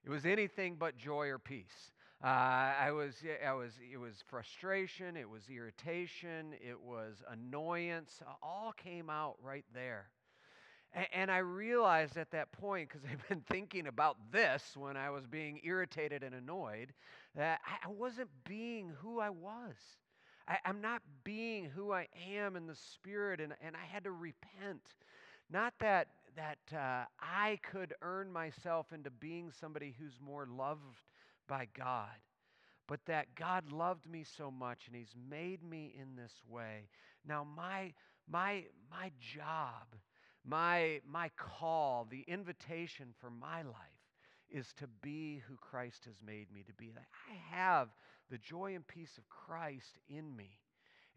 It 0.04 0.10
was 0.10 0.24
anything 0.24 0.76
but 0.76 0.96
joy 0.96 1.28
or 1.28 1.38
peace. 1.38 1.92
Uh, 2.24 2.28
I 2.28 2.92
was, 2.92 3.14
I 3.46 3.52
was, 3.52 3.72
it 3.92 3.98
was 3.98 4.14
frustration, 4.26 5.16
it 5.16 5.28
was 5.28 5.42
irritation, 5.50 6.54
it 6.66 6.80
was 6.80 7.22
annoyance. 7.30 8.22
All 8.42 8.72
came 8.72 9.10
out 9.10 9.36
right 9.42 9.64
there. 9.74 10.08
And, 10.92 11.06
and 11.12 11.30
I 11.30 11.38
realized 11.38 12.16
at 12.16 12.30
that 12.32 12.52
point, 12.52 12.88
because 12.88 13.04
I've 13.10 13.28
been 13.28 13.42
thinking 13.50 13.86
about 13.86 14.16
this 14.32 14.62
when 14.76 14.96
I 14.96 15.10
was 15.10 15.26
being 15.26 15.60
irritated 15.64 16.22
and 16.22 16.34
annoyed, 16.34 16.92
that 17.36 17.60
I 17.66 17.88
wasn't 17.88 18.30
being 18.48 18.90
who 19.00 19.20
I 19.20 19.30
was. 19.30 19.74
I, 20.48 20.58
am 20.64 20.80
not 20.80 21.02
being 21.24 21.64
who 21.64 21.92
I 21.92 22.06
am 22.34 22.56
in 22.56 22.66
the 22.66 22.74
spirit, 22.74 23.40
and, 23.40 23.52
and 23.60 23.76
I 23.76 23.84
had 23.92 24.04
to 24.04 24.12
repent. 24.12 24.82
Not 25.50 25.74
that 25.80 26.08
that 26.36 26.58
uh, 26.76 27.06
I 27.18 27.58
could 27.70 27.94
earn 28.02 28.30
myself 28.30 28.92
into 28.92 29.10
being 29.10 29.50
somebody 29.50 29.94
who's 29.98 30.18
more 30.20 30.46
loved 30.46 31.00
by 31.48 31.66
God, 31.74 32.18
but 32.86 33.00
that 33.06 33.34
God 33.34 33.72
loved 33.72 34.08
me 34.08 34.22
so 34.36 34.50
much 34.50 34.82
and 34.86 34.94
He's 34.94 35.14
made 35.30 35.62
me 35.62 35.94
in 35.98 36.14
this 36.14 36.34
way. 36.48 36.88
Now, 37.26 37.46
my, 37.56 37.94
my, 38.30 38.64
my 38.90 39.10
job, 39.18 39.94
my, 40.44 41.00
my 41.10 41.30
call, 41.38 42.06
the 42.10 42.24
invitation 42.28 43.14
for 43.18 43.30
my 43.30 43.62
life 43.62 43.95
is 44.50 44.66
to 44.78 44.86
be 45.02 45.42
who 45.48 45.56
Christ 45.56 46.04
has 46.04 46.16
made 46.24 46.52
me 46.52 46.62
to 46.66 46.72
be. 46.74 46.92
I 46.96 47.56
have 47.56 47.88
the 48.30 48.38
joy 48.38 48.74
and 48.74 48.86
peace 48.86 49.18
of 49.18 49.28
Christ 49.28 49.98
in 50.08 50.36
me. 50.36 50.58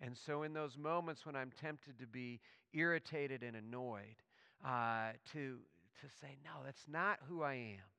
And 0.01 0.15
so, 0.17 0.43
in 0.43 0.53
those 0.53 0.77
moments 0.77 1.25
when 1.25 1.35
I'm 1.35 1.51
tempted 1.59 1.99
to 1.99 2.07
be 2.07 2.39
irritated 2.73 3.43
and 3.43 3.55
annoyed, 3.55 4.15
uh, 4.65 5.11
to, 5.33 5.57
to 6.01 6.07
say, 6.21 6.37
no, 6.43 6.63
that's 6.63 6.85
not 6.87 7.19
who 7.27 7.43
I 7.43 7.53
am. 7.53 7.89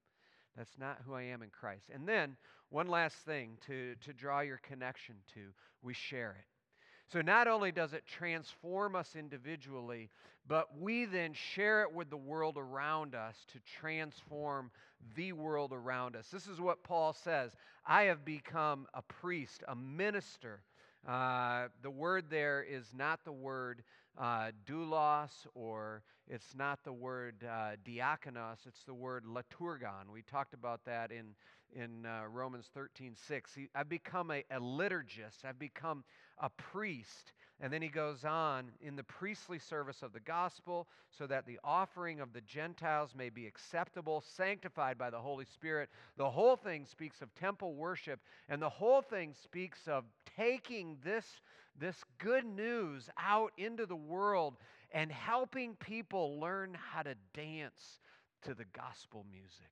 That's 0.56 0.78
not 0.78 0.98
who 1.06 1.14
I 1.14 1.22
am 1.22 1.42
in 1.42 1.50
Christ. 1.50 1.84
And 1.92 2.08
then, 2.08 2.36
one 2.70 2.88
last 2.88 3.16
thing 3.16 3.58
to, 3.66 3.94
to 4.04 4.12
draw 4.12 4.40
your 4.40 4.58
connection 4.58 5.16
to 5.34 5.40
we 5.82 5.92
share 5.92 6.36
it. 6.38 6.46
So, 7.12 7.20
not 7.22 7.48
only 7.48 7.72
does 7.72 7.92
it 7.92 8.04
transform 8.06 8.94
us 8.94 9.16
individually, 9.16 10.10
but 10.46 10.78
we 10.78 11.06
then 11.06 11.32
share 11.32 11.82
it 11.82 11.92
with 11.92 12.08
the 12.08 12.16
world 12.16 12.56
around 12.56 13.16
us 13.16 13.36
to 13.52 13.58
transform 13.80 14.70
the 15.16 15.32
world 15.32 15.72
around 15.72 16.14
us. 16.14 16.28
This 16.28 16.46
is 16.46 16.60
what 16.60 16.84
Paul 16.84 17.12
says 17.12 17.52
I 17.86 18.04
have 18.04 18.24
become 18.24 18.86
a 18.94 19.02
priest, 19.02 19.64
a 19.66 19.74
minister. 19.74 20.62
Uh, 21.08 21.68
the 21.82 21.90
word 21.90 22.26
there 22.30 22.62
is 22.62 22.84
not 22.94 23.24
the 23.24 23.32
word 23.32 23.82
uh, 24.18 24.50
doulos, 24.66 25.30
or 25.54 26.02
it's 26.28 26.54
not 26.54 26.84
the 26.84 26.92
word 26.92 27.36
uh, 27.44 27.70
diakonos, 27.84 28.66
it's 28.66 28.84
the 28.84 28.94
word 28.94 29.24
liturgon. 29.24 30.12
We 30.12 30.22
talked 30.22 30.54
about 30.54 30.84
that 30.84 31.10
in, 31.10 31.34
in 31.74 32.06
uh, 32.06 32.22
Romans 32.30 32.70
13 32.74 33.14
6. 33.14 33.54
He, 33.54 33.68
I've 33.74 33.88
become 33.88 34.30
a, 34.30 34.44
a 34.50 34.60
liturgist, 34.60 35.44
I've 35.44 35.58
become 35.58 36.04
a 36.38 36.48
priest. 36.50 37.32
And 37.62 37.70
then 37.70 37.82
he 37.82 37.88
goes 37.88 38.24
on 38.24 38.70
in 38.80 38.96
the 38.96 39.02
priestly 39.02 39.58
service 39.58 40.02
of 40.02 40.14
the 40.14 40.20
gospel, 40.20 40.88
so 41.10 41.26
that 41.26 41.44
the 41.44 41.58
offering 41.62 42.20
of 42.20 42.32
the 42.32 42.40
Gentiles 42.40 43.10
may 43.14 43.28
be 43.28 43.46
acceptable, 43.46 44.24
sanctified 44.34 44.96
by 44.96 45.10
the 45.10 45.18
Holy 45.18 45.44
Spirit. 45.44 45.90
The 46.16 46.30
whole 46.30 46.56
thing 46.56 46.86
speaks 46.86 47.20
of 47.20 47.34
temple 47.34 47.74
worship, 47.74 48.20
and 48.48 48.62
the 48.62 48.70
whole 48.70 49.02
thing 49.02 49.34
speaks 49.34 49.86
of 49.86 50.04
taking 50.38 50.96
this, 51.04 51.26
this 51.78 52.02
good 52.16 52.46
news 52.46 53.10
out 53.18 53.52
into 53.58 53.84
the 53.84 53.94
world 53.94 54.56
and 54.92 55.12
helping 55.12 55.76
people 55.76 56.40
learn 56.40 56.74
how 56.74 57.02
to 57.02 57.14
dance 57.34 58.00
to 58.42 58.54
the 58.54 58.64
gospel 58.72 59.26
music. 59.30 59.70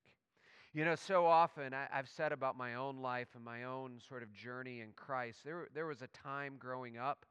You 0.75 0.85
know, 0.85 0.97
so 0.97 1.25
often 1.25 1.73
I, 1.73 1.87
have 1.91 2.09
said 2.09 2.31
about 2.31 2.57
my 2.57 2.75
own 2.75 2.99
life 2.99 3.29
and 3.35 3.43
my 3.43 3.65
own 3.65 4.01
sort 4.07 4.23
of 4.23 4.35
journey 4.35 4.81
in 4.81 4.93
Christ, 4.95 5.39
there, 5.43 5.67
there 5.75 5.87
was 5.87 6.03
a 6.03 6.09
time 6.09 6.57
growing 6.59 6.99
up, 6.99 7.25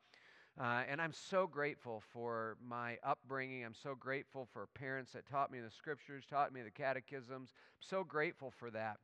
uh, 0.59 0.81
and 0.89 0.99
I'm 0.99 1.13
so 1.13 1.45
grateful 1.45 2.01
for 2.11 2.57
my 2.67 2.97
upbringing. 3.03 3.63
I'm 3.63 3.75
so 3.75 3.93
grateful 3.93 4.47
for 4.51 4.67
parents 4.73 5.11
that 5.13 5.29
taught 5.29 5.51
me 5.51 5.59
the 5.59 5.69
scriptures, 5.69 6.23
taught 6.27 6.51
me 6.51 6.63
the 6.63 6.71
catechisms. 6.71 7.51
I'm 7.53 7.87
so 7.87 8.03
grateful 8.03 8.49
for 8.49 8.71
that. 8.71 8.97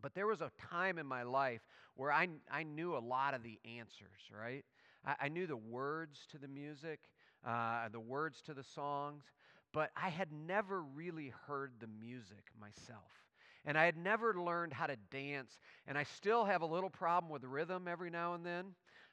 But 0.00 0.14
there 0.14 0.26
was 0.26 0.40
a 0.40 0.50
time 0.70 0.96
in 0.96 1.06
my 1.06 1.22
life 1.22 1.60
where 1.94 2.10
I, 2.10 2.28
I 2.50 2.62
knew 2.62 2.96
a 2.96 2.98
lot 2.98 3.34
of 3.34 3.42
the 3.42 3.58
answers, 3.78 4.22
right? 4.34 4.64
I, 5.04 5.14
I 5.22 5.28
knew 5.28 5.46
the 5.46 5.56
words 5.56 6.20
to 6.30 6.38
the 6.38 6.48
music, 6.48 7.00
uh, 7.46 7.90
the 7.90 8.00
words 8.00 8.40
to 8.46 8.54
the 8.54 8.64
songs, 8.64 9.24
but 9.74 9.90
I 9.94 10.08
had 10.08 10.32
never 10.32 10.82
really 10.82 11.34
heard 11.46 11.72
the 11.80 11.88
music 12.00 12.46
myself. 12.58 13.27
And 13.68 13.76
I 13.76 13.84
had 13.84 13.98
never 13.98 14.32
learned 14.32 14.72
how 14.72 14.86
to 14.86 14.96
dance, 15.10 15.58
and 15.86 15.98
I 15.98 16.04
still 16.04 16.46
have 16.46 16.62
a 16.62 16.66
little 16.66 16.88
problem 16.88 17.30
with 17.30 17.44
rhythm 17.44 17.86
every 17.86 18.08
now 18.08 18.32
and 18.32 18.44
then. 18.44 18.64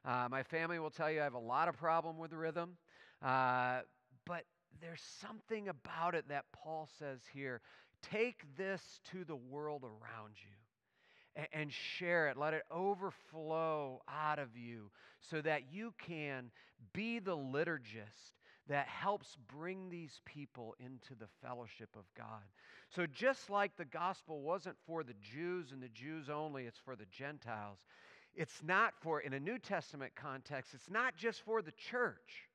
Uh, 0.05 0.29
my 0.31 0.43
family 0.43 0.79
will 0.79 0.89
tell 0.89 1.11
you 1.11 1.19
I 1.19 1.25
have 1.25 1.33
a 1.33 1.37
lot 1.37 1.67
of 1.67 1.75
problem 1.75 2.17
with 2.17 2.31
rhythm, 2.31 2.77
uh, 3.21 3.81
but 4.25 4.45
there's 4.79 5.01
something 5.19 5.67
about 5.67 6.15
it 6.15 6.29
that 6.29 6.45
Paul 6.53 6.87
says 6.97 7.19
here. 7.33 7.59
Take 8.01 8.43
this 8.55 9.01
to 9.11 9.25
the 9.25 9.35
world 9.35 9.83
around 9.83 10.35
you 10.37 11.45
and 11.51 11.69
share 11.73 12.29
it. 12.29 12.37
Let 12.37 12.53
it 12.53 12.63
overflow 12.71 14.03
out 14.07 14.39
of 14.39 14.55
you 14.55 14.89
so 15.19 15.41
that 15.41 15.63
you 15.69 15.93
can 15.97 16.49
be 16.93 17.19
the 17.19 17.35
liturgist 17.35 18.31
that 18.69 18.87
helps 18.87 19.37
bring 19.53 19.89
these 19.89 20.21
people 20.25 20.75
into 20.79 21.13
the 21.19 21.27
fellowship 21.41 21.89
of 21.97 22.05
God. 22.17 22.41
So, 22.93 23.05
just 23.05 23.49
like 23.49 23.75
the 23.75 23.85
gospel 23.85 24.41
wasn't 24.41 24.77
for 24.85 25.03
the 25.03 25.15
Jews 25.21 25.71
and 25.71 25.81
the 25.81 25.89
Jews 25.89 26.29
only, 26.29 26.65
it's 26.65 26.79
for 26.79 26.95
the 26.95 27.07
Gentiles. 27.11 27.79
It's 28.35 28.61
not 28.63 28.93
for, 29.01 29.21
in 29.21 29.33
a 29.33 29.39
New 29.39 29.59
Testament 29.59 30.13
context, 30.15 30.73
it's 30.73 30.89
not 30.89 31.15
just 31.15 31.41
for 31.43 31.61
the 31.61 31.71
church. 31.71 32.49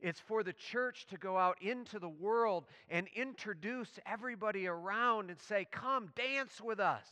It's 0.00 0.18
for 0.18 0.42
the 0.42 0.52
church 0.52 1.06
to 1.10 1.16
go 1.16 1.38
out 1.38 1.62
into 1.62 2.00
the 2.00 2.08
world 2.08 2.64
and 2.90 3.06
introduce 3.14 4.00
everybody 4.04 4.66
around 4.66 5.30
and 5.30 5.40
say, 5.40 5.66
Come, 5.70 6.10
dance 6.16 6.60
with 6.60 6.80
us. 6.80 7.06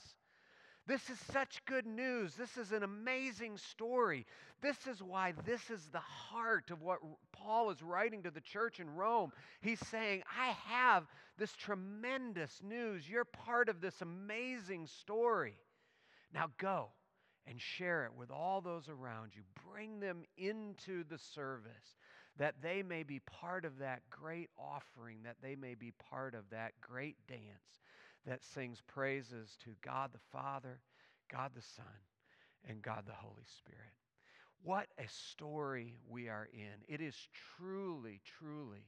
This 0.90 1.09
is 1.09 1.20
such 1.33 1.64
good 1.66 1.87
news. 1.87 2.35
This 2.35 2.57
is 2.57 2.72
an 2.72 2.83
amazing 2.83 3.59
story. 3.59 4.26
This 4.61 4.88
is 4.88 5.00
why 5.00 5.35
this 5.46 5.70
is 5.70 5.87
the 5.92 6.00
heart 6.00 6.72
of 6.72 6.83
what 6.83 6.98
Paul 7.31 7.70
is 7.70 7.81
writing 7.81 8.24
to 8.24 8.31
the 8.33 8.40
church 8.40 8.81
in 8.81 8.90
Rome. 8.90 9.31
He's 9.61 9.79
saying, 9.87 10.24
I 10.37 10.48
have 10.66 11.07
this 11.38 11.53
tremendous 11.53 12.61
news. 12.61 13.09
You're 13.09 13.24
part 13.24 13.68
of 13.68 13.81
this 13.81 14.03
amazing 14.03 14.88
story. 14.88 15.55
Now 16.35 16.46
go 16.59 16.88
and 17.46 17.61
share 17.61 18.05
it 18.07 18.14
with 18.16 18.33
all 18.33 18.61
those 18.61 18.88
around 18.88 19.31
you. 19.37 19.42
Bring 19.72 20.00
them 20.00 20.24
into 20.37 21.05
the 21.05 21.18
service 21.18 21.94
that 22.37 22.57
they 22.62 22.83
may 22.83 23.05
be 23.05 23.20
part 23.20 23.64
of 23.64 23.79
that 23.79 24.03
great 24.11 24.50
offering, 24.59 25.18
that 25.22 25.37
they 25.40 25.55
may 25.55 25.76
be 25.76 25.92
part 26.11 26.35
of 26.35 26.50
that 26.50 26.72
great 26.81 27.14
dance 27.29 27.79
that 28.26 28.44
sings 28.44 28.83
praises 28.87 29.56
to 29.64 29.70
God 29.85 30.11
the 30.12 30.18
Father, 30.33 30.80
God 31.30 31.52
the 31.54 31.62
Son, 31.62 31.85
and 32.68 32.83
God 32.83 33.04
the 33.06 33.12
Holy 33.12 33.44
Spirit. 33.59 33.92
What 34.62 34.88
a 34.98 35.09
story 35.09 35.96
we 36.09 36.28
are 36.28 36.48
in. 36.52 36.85
It 36.87 37.00
is 37.00 37.16
truly, 37.56 38.20
truly 38.38 38.85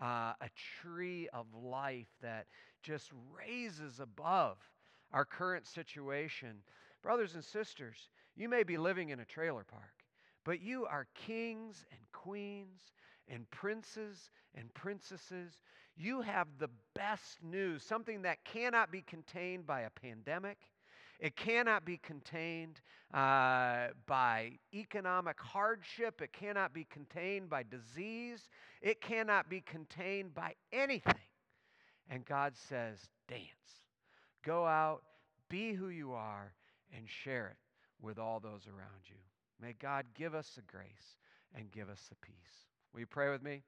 uh, 0.00 0.32
a 0.40 0.50
tree 0.80 1.28
of 1.32 1.46
life 1.54 2.08
that 2.22 2.46
just 2.82 3.10
raises 3.32 3.98
above 4.00 4.58
our 5.12 5.24
current 5.24 5.66
situation. 5.66 6.58
Brothers 7.02 7.34
and 7.34 7.44
sisters, 7.44 8.08
you 8.36 8.48
may 8.48 8.62
be 8.62 8.76
living 8.76 9.08
in 9.08 9.20
a 9.20 9.24
trailer 9.24 9.64
park, 9.64 10.04
but 10.44 10.60
you 10.60 10.86
are 10.86 11.06
kings 11.14 11.84
and 11.90 12.00
queens 12.12 12.92
and 13.28 13.50
princes 13.50 14.30
and 14.54 14.72
princesses. 14.74 15.58
You 15.96 16.20
have 16.20 16.48
the 16.58 16.68
best 16.94 17.42
news, 17.42 17.82
something 17.82 18.22
that 18.22 18.44
cannot 18.44 18.92
be 18.92 19.02
contained 19.02 19.66
by 19.66 19.82
a 19.82 19.90
pandemic. 19.90 20.58
It 21.18 21.36
cannot 21.36 21.86
be 21.86 21.96
contained 21.96 22.80
uh, 23.14 23.88
by 24.06 24.58
economic 24.74 25.40
hardship. 25.40 26.20
It 26.20 26.34
cannot 26.34 26.74
be 26.74 26.84
contained 26.84 27.48
by 27.48 27.62
disease. 27.62 28.50
It 28.82 29.00
cannot 29.00 29.48
be 29.48 29.62
contained 29.62 30.34
by 30.34 30.54
anything. 30.72 31.14
And 32.10 32.24
God 32.26 32.52
says, 32.68 32.98
dance. 33.28 33.40
Go 34.44 34.66
out, 34.66 35.02
be 35.48 35.72
who 35.72 35.88
you 35.88 36.12
are, 36.12 36.52
and 36.94 37.08
share 37.08 37.48
it 37.48 38.04
with 38.04 38.18
all 38.18 38.38
those 38.38 38.66
around 38.66 39.08
you. 39.08 39.16
May 39.60 39.72
God 39.72 40.04
give 40.14 40.34
us 40.34 40.50
the 40.54 40.62
grace 40.62 41.16
and 41.56 41.72
give 41.72 41.88
us 41.88 42.02
the 42.10 42.16
peace. 42.16 42.66
Will 42.92 43.00
you 43.00 43.06
pray 43.06 43.30
with 43.30 43.42
me? 43.42 43.62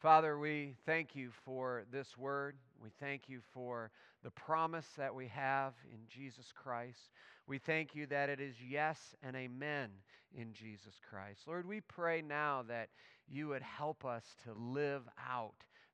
Father, 0.00 0.38
we 0.38 0.76
thank 0.86 1.14
you 1.14 1.30
for 1.44 1.84
this 1.92 2.16
word. 2.16 2.56
We 2.82 2.88
thank 3.00 3.28
you 3.28 3.40
for 3.52 3.90
the 4.24 4.30
promise 4.30 4.86
that 4.96 5.14
we 5.14 5.28
have 5.28 5.74
in 5.92 5.98
Jesus 6.08 6.54
Christ. 6.54 7.10
We 7.46 7.58
thank 7.58 7.94
you 7.94 8.06
that 8.06 8.30
it 8.30 8.40
is 8.40 8.54
yes 8.66 9.14
and 9.22 9.36
amen 9.36 9.90
in 10.34 10.54
Jesus 10.54 10.94
Christ. 11.10 11.40
Lord, 11.46 11.68
we 11.68 11.82
pray 11.82 12.22
now 12.22 12.64
that 12.66 12.88
you 13.28 13.48
would 13.48 13.60
help 13.60 14.06
us 14.06 14.24
to 14.44 14.54
live 14.54 15.02
out 15.30 15.52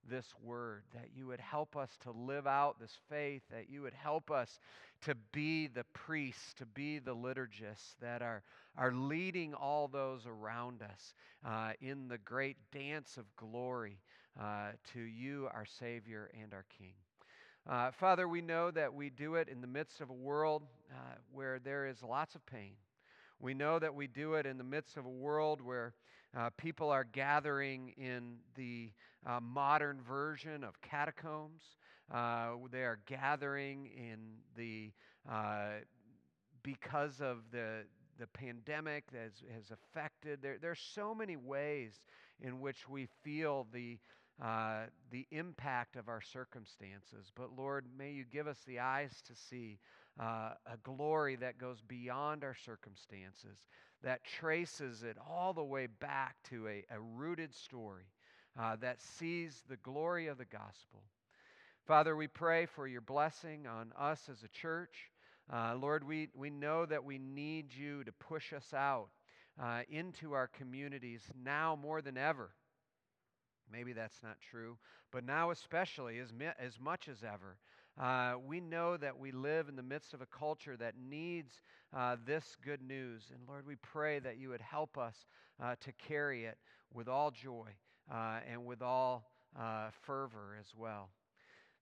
this 0.09 0.27
word, 0.43 0.83
that 0.95 1.09
you 1.15 1.27
would 1.27 1.41
help 1.41 1.77
us 1.77 1.91
to 2.03 2.11
live 2.11 2.47
out 2.47 2.79
this 2.81 2.97
faith, 3.09 3.43
that 3.51 3.69
you 3.69 3.83
would 3.83 3.95
help 3.95 4.31
us 4.31 4.59
to 5.03 5.15
be 5.33 5.67
the 5.67 5.85
priests, 5.93 6.55
to 6.55 6.67
be 6.67 6.99
the 6.99 7.15
liturgists 7.15 7.95
that 8.01 8.23
are, 8.23 8.43
are 8.77 8.93
leading 8.93 9.55
all 9.55 9.89
those 9.89 10.27
around 10.27 10.83
us 10.83 11.15
uh, 11.45 11.73
in 11.81 12.09
the 12.09 12.19
great 12.19 12.57
dance 12.73 13.17
of 13.17 13.25
glory 13.37 13.99
uh, 14.41 14.71
to 14.93 15.01
you, 15.01 15.49
our 15.53 15.67
Savior 15.67 16.31
and 16.43 16.53
our 16.53 16.65
King. 16.79 16.95
Uh, 17.69 17.91
Father, 17.91 18.29
we 18.29 18.41
know 18.41 18.71
that 18.71 18.95
we 18.95 19.11
do 19.11 19.35
it 19.35 19.49
in 19.49 19.61
the 19.61 19.67
midst 19.67 20.01
of 20.01 20.11
a 20.11 20.15
world 20.15 20.63
uh, 20.93 21.17
where 21.33 21.59
there 21.59 21.87
is 21.87 22.03
lots 22.03 22.35
of 22.35 22.47
pain. 22.47 22.73
We 23.41 23.55
know 23.55 23.79
that 23.79 23.95
we 23.95 24.07
do 24.07 24.35
it 24.35 24.47
in 24.47 24.57
the 24.57 24.65
midst 24.65 24.97
of 24.97 25.05
a 25.05 25.11
world 25.11 25.61
where 25.61 25.93
uh, 26.37 26.51
people 26.57 26.91
are 26.91 27.05
gathering 27.05 27.95
in 27.97 28.37
the 28.55 28.91
uh, 29.27 29.41
modern 29.41 30.01
version 30.01 30.65
of 30.65 30.81
catacombs. 30.81 31.63
Uh, 32.13 32.51
they 32.71 32.85
are 32.85 33.01
gathering 33.07 33.91
in 33.97 34.19
the 34.57 34.93
uh, 35.31 35.81
because 36.63 37.21
of 37.21 37.39
the 37.53 37.83
the 38.19 38.27
pandemic 38.29 39.05
that 39.13 39.21
has, 39.21 39.43
has 39.55 39.71
affected. 39.71 40.41
There, 40.41 40.57
there 40.61 40.71
are 40.71 40.75
so 40.75 41.15
many 41.15 41.37
ways 41.37 42.01
in 42.41 42.61
which 42.61 42.89
we 42.89 43.09
feel 43.23 43.67
the 43.73 43.99
uh, 44.43 44.85
the 45.11 45.27
impact 45.31 45.97
of 45.97 46.09
our 46.09 46.21
circumstances. 46.21 47.33
But 47.35 47.57
Lord, 47.57 47.87
may 47.97 48.13
you 48.13 48.25
give 48.31 48.47
us 48.47 48.59
the 48.67 48.81
eyes 48.81 49.23
to 49.27 49.35
see 49.35 49.79
uh, 50.21 50.53
a 50.67 50.77
glory 50.83 51.37
that 51.37 51.59
goes 51.59 51.83
beyond 51.87 52.45
our 52.45 52.55
circumstances, 52.55 53.59
that 54.03 54.25
traces 54.25 55.03
it 55.03 55.17
all 55.29 55.53
the 55.53 55.65
way 55.65 55.87
back 55.87 56.37
to 56.51 56.69
a, 56.69 56.85
a 56.91 57.01
rooted 57.01 57.55
story 57.55 58.07
uh, 58.59 58.77
that 58.77 59.01
sees 59.01 59.63
the 59.69 59.77
glory 59.77 60.27
of 60.29 60.39
the 60.39 60.45
gospel. 60.45 61.03
Father, 61.87 62.17
we 62.17 62.27
pray 62.27 62.67
for 62.67 62.89
your 62.89 63.01
blessing 63.01 63.67
on 63.67 63.93
us 63.99 64.29
as 64.31 64.43
a 64.43 64.49
church. 64.49 65.11
Uh, 65.53 65.77
Lord, 65.81 66.03
we, 66.03 66.29
we 66.35 66.51
know 66.51 66.87
that 66.87 67.05
we 67.05 67.19
need 67.19 67.67
you 67.73 68.03
to 68.05 68.13
push 68.13 68.53
us 68.53 68.75
out 68.75 69.09
uh, 69.63 69.83
into 69.89 70.33
our 70.33 70.49
communities 70.49 71.23
now 71.45 71.79
more 71.81 72.03
than 72.03 72.17
ever. 72.19 72.51
Maybe 73.71 73.93
that's 73.93 74.23
not 74.23 74.37
true, 74.51 74.79
but 75.13 75.25
now, 75.25 75.51
especially, 75.51 76.19
as, 76.19 76.33
as 76.59 76.79
much 76.81 77.09
as 77.09 77.23
ever, 77.23 77.57
uh, 78.01 78.35
we 78.47 78.61
know 78.61 78.97
that 78.97 79.19
we 79.19 79.33
live 79.33 79.69
in 79.69 79.77
the 79.77 79.83
midst 79.83 80.13
of 80.13 80.21
a 80.21 80.27
culture 80.27 80.77
that 80.77 80.95
needs 80.99 81.61
uh, 81.97 82.17
this 82.27 82.57
good 82.65 82.83
news. 82.83 83.31
And 83.33 83.41
Lord, 83.49 83.67
we 83.67 83.77
pray 83.77 84.19
that 84.19 84.39
you 84.39 84.51
would 84.51 84.61
help 84.61 84.99
us 84.99 85.15
uh, 85.63 85.77
to 85.81 85.93
carry 85.93 86.45
it 86.45 86.59
with 86.93 87.09
all 87.09 87.31
joy 87.31 87.69
uh, 88.13 88.41
and 88.51 88.67
with 88.67 88.83
all 88.83 89.31
uh, 89.59 89.89
fervor 90.03 90.57
as 90.61 90.67
well. 90.77 91.09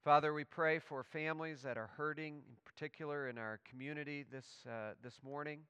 Father, 0.05 0.35
we 0.35 0.45
pray 0.45 0.79
for 0.79 1.03
families 1.03 1.63
that 1.63 1.79
are 1.79 1.91
hurting, 1.97 2.35
in 2.35 2.57
particular 2.65 3.29
in 3.29 3.39
our 3.39 3.59
community 3.69 4.25
this, 4.31 4.47
uh, 4.69 4.93
this 5.03 5.19
morning. 5.25 5.61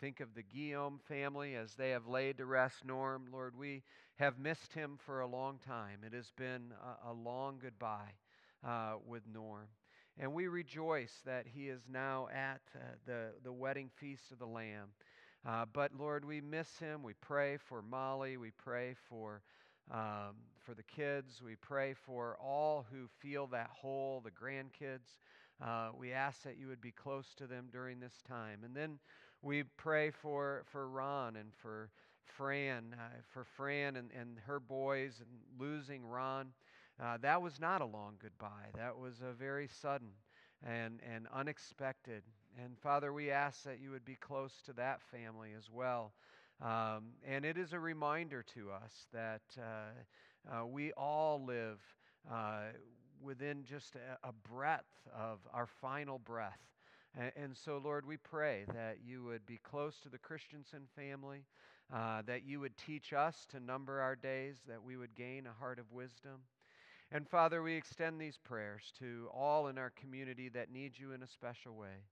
Think 0.00 0.20
of 0.20 0.34
the 0.34 0.42
Guillaume 0.42 1.00
family 1.08 1.54
as 1.54 1.74
they 1.74 1.90
have 1.90 2.06
laid 2.06 2.36
to 2.38 2.46
rest 2.46 2.84
Norm. 2.84 3.28
Lord, 3.32 3.56
we 3.56 3.82
have 4.16 4.38
missed 4.38 4.74
him 4.74 4.98
for 5.06 5.20
a 5.20 5.26
long 5.26 5.58
time. 5.66 6.00
It 6.04 6.12
has 6.12 6.32
been 6.36 6.72
a, 7.06 7.10
a 7.10 7.12
long 7.12 7.58
goodbye 7.62 8.12
uh, 8.66 8.94
with 9.06 9.22
Norm. 9.32 9.68
And 10.18 10.32
we 10.32 10.48
rejoice 10.48 11.12
that 11.26 11.46
he 11.46 11.68
is 11.68 11.82
now 11.92 12.28
at 12.32 12.60
uh, 12.74 12.78
the, 13.06 13.26
the 13.44 13.52
wedding 13.52 13.90
feast 13.96 14.32
of 14.32 14.38
the 14.38 14.46
Lamb. 14.46 14.88
Uh, 15.46 15.66
but 15.72 15.92
Lord, 15.98 16.24
we 16.24 16.40
miss 16.40 16.78
him. 16.78 17.02
We 17.02 17.12
pray 17.20 17.58
for 17.58 17.82
Molly. 17.82 18.36
We 18.38 18.50
pray 18.50 18.94
for, 19.08 19.42
um, 19.90 20.36
for 20.64 20.74
the 20.74 20.82
kids. 20.82 21.42
We 21.44 21.56
pray 21.56 21.94
for 21.94 22.38
all 22.40 22.86
who 22.90 23.08
feel 23.20 23.46
that 23.48 23.70
hole, 23.70 24.22
the 24.24 24.30
grandkids. 24.30 25.18
Uh, 25.62 25.90
we 25.98 26.12
ask 26.12 26.42
that 26.44 26.58
you 26.58 26.66
would 26.68 26.80
be 26.80 26.92
close 26.92 27.34
to 27.36 27.46
them 27.46 27.66
during 27.70 28.00
this 28.00 28.22
time. 28.26 28.60
And 28.64 28.74
then 28.74 28.98
we 29.42 29.64
pray 29.76 30.10
for, 30.10 30.64
for 30.72 30.88
Ron 30.88 31.36
and 31.36 31.50
for 31.62 31.90
Fran, 32.24 32.94
uh, 32.94 33.20
for 33.32 33.44
Fran 33.44 33.96
and, 33.96 34.10
and 34.18 34.38
her 34.46 34.60
boys 34.60 35.20
and 35.20 35.28
losing 35.58 36.04
Ron. 36.06 36.48
Uh, 37.02 37.18
that 37.18 37.42
was 37.42 37.60
not 37.60 37.82
a 37.82 37.86
long 37.86 38.14
goodbye. 38.22 38.70
That 38.74 38.96
was 38.96 39.20
a 39.20 39.32
very 39.32 39.68
sudden 39.68 40.08
and, 40.64 41.00
and 41.14 41.26
unexpected. 41.34 42.22
And 42.62 42.78
Father, 42.78 43.12
we 43.12 43.30
ask 43.30 43.64
that 43.64 43.80
you 43.80 43.90
would 43.90 44.04
be 44.04 44.16
close 44.16 44.62
to 44.64 44.72
that 44.74 45.00
family 45.02 45.50
as 45.56 45.68
well. 45.70 46.12
Um, 46.62 47.12
and 47.26 47.44
it 47.44 47.58
is 47.58 47.74
a 47.74 47.78
reminder 47.78 48.42
to 48.54 48.70
us 48.70 49.06
that 49.12 49.42
uh, 49.58 50.52
uh, 50.62 50.66
we 50.66 50.92
all 50.92 51.44
live 51.44 51.80
uh, 52.32 52.68
within 53.22 53.62
just 53.64 53.94
a, 53.96 54.28
a, 54.28 54.32
breath 54.32 54.86
of 55.14 55.40
our 55.52 55.66
final 55.66 56.18
breath. 56.18 56.58
And, 57.36 57.56
so, 57.56 57.80
Lord, 57.82 58.04
we 58.04 58.18
pray 58.18 58.64
that 58.74 58.98
you 59.02 59.24
would 59.24 59.46
be 59.46 59.58
close 59.62 59.94
to 60.02 60.10
the 60.10 60.18
Christensen 60.18 60.82
family, 60.94 61.44
uh, 61.90 62.20
that 62.26 62.44
you 62.44 62.60
would 62.60 62.76
teach 62.76 63.14
us 63.14 63.46
to 63.52 63.60
number 63.60 64.00
our 64.00 64.16
days, 64.16 64.56
that 64.68 64.82
we 64.82 64.98
would 64.98 65.14
gain 65.14 65.46
a 65.46 65.58
heart 65.58 65.78
of 65.78 65.90
wisdom. 65.92 66.42
And 67.12 67.28
Father, 67.28 67.62
we 67.62 67.74
extend 67.74 68.20
these 68.20 68.38
prayers 68.42 68.92
to 68.98 69.28
all 69.32 69.68
in 69.68 69.78
our 69.78 69.90
community 69.90 70.48
that 70.50 70.72
need 70.72 70.98
you 70.98 71.12
in 71.12 71.22
a 71.22 71.26
special 71.26 71.76
way. 71.76 72.02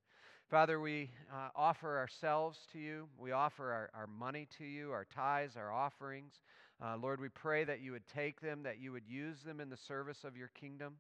Father, 0.49 0.79
we 0.79 1.11
uh, 1.33 1.49
offer 1.57 1.99
ourselves 1.99 2.61
to 2.73 2.79
you. 2.79 3.09
We 3.19 3.33
offer 3.33 3.73
our, 3.73 3.91
our 3.93 4.07
money 4.07 4.47
to 4.59 4.65
you, 4.65 4.93
our 4.93 5.07
tithes, 5.13 5.57
our 5.57 5.73
offerings. 5.73 6.35
Uh, 6.83 6.97
Lord, 6.97 7.21
we 7.21 7.29
pray 7.29 7.65
that 7.65 7.81
you 7.81 7.91
would 7.93 8.07
take 8.07 8.41
them, 8.41 8.63
that 8.63 8.79
you 8.79 8.93
would 8.93 9.07
use 9.09 9.43
them 9.43 9.59
in 9.59 9.69
the 9.69 9.77
service 9.77 10.23
of 10.23 10.37
your 10.37 10.49
kingdom. 10.49 10.95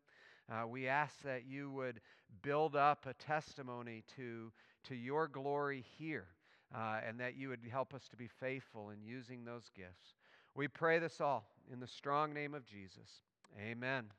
Uh, 0.51 0.66
we 0.66 0.88
ask 0.88 1.22
that 1.22 1.47
you 1.47 1.70
would 1.70 2.01
build 2.42 2.74
up 2.74 3.07
a 3.07 3.14
testimony 3.14 4.03
to, 4.16 4.51
to 4.88 4.95
your 4.97 5.28
glory 5.28 5.84
here, 5.99 6.26
uh, 6.74 6.99
and 7.07 7.20
that 7.20 7.36
you 7.36 7.49
would 7.49 7.61
help 7.70 7.95
us 7.95 8.09
to 8.09 8.16
be 8.16 8.28
faithful 8.40 8.90
in 8.90 9.03
using 9.05 9.45
those 9.45 9.70
gifts. 9.76 10.14
We 10.55 10.66
pray 10.66 10.99
this 10.99 11.20
all 11.20 11.47
in 11.72 11.80
the 11.80 11.86
strong 11.86 12.34
name 12.34 12.55
of 12.55 12.66
Jesus. 12.66 13.22
Amen. 13.59 14.12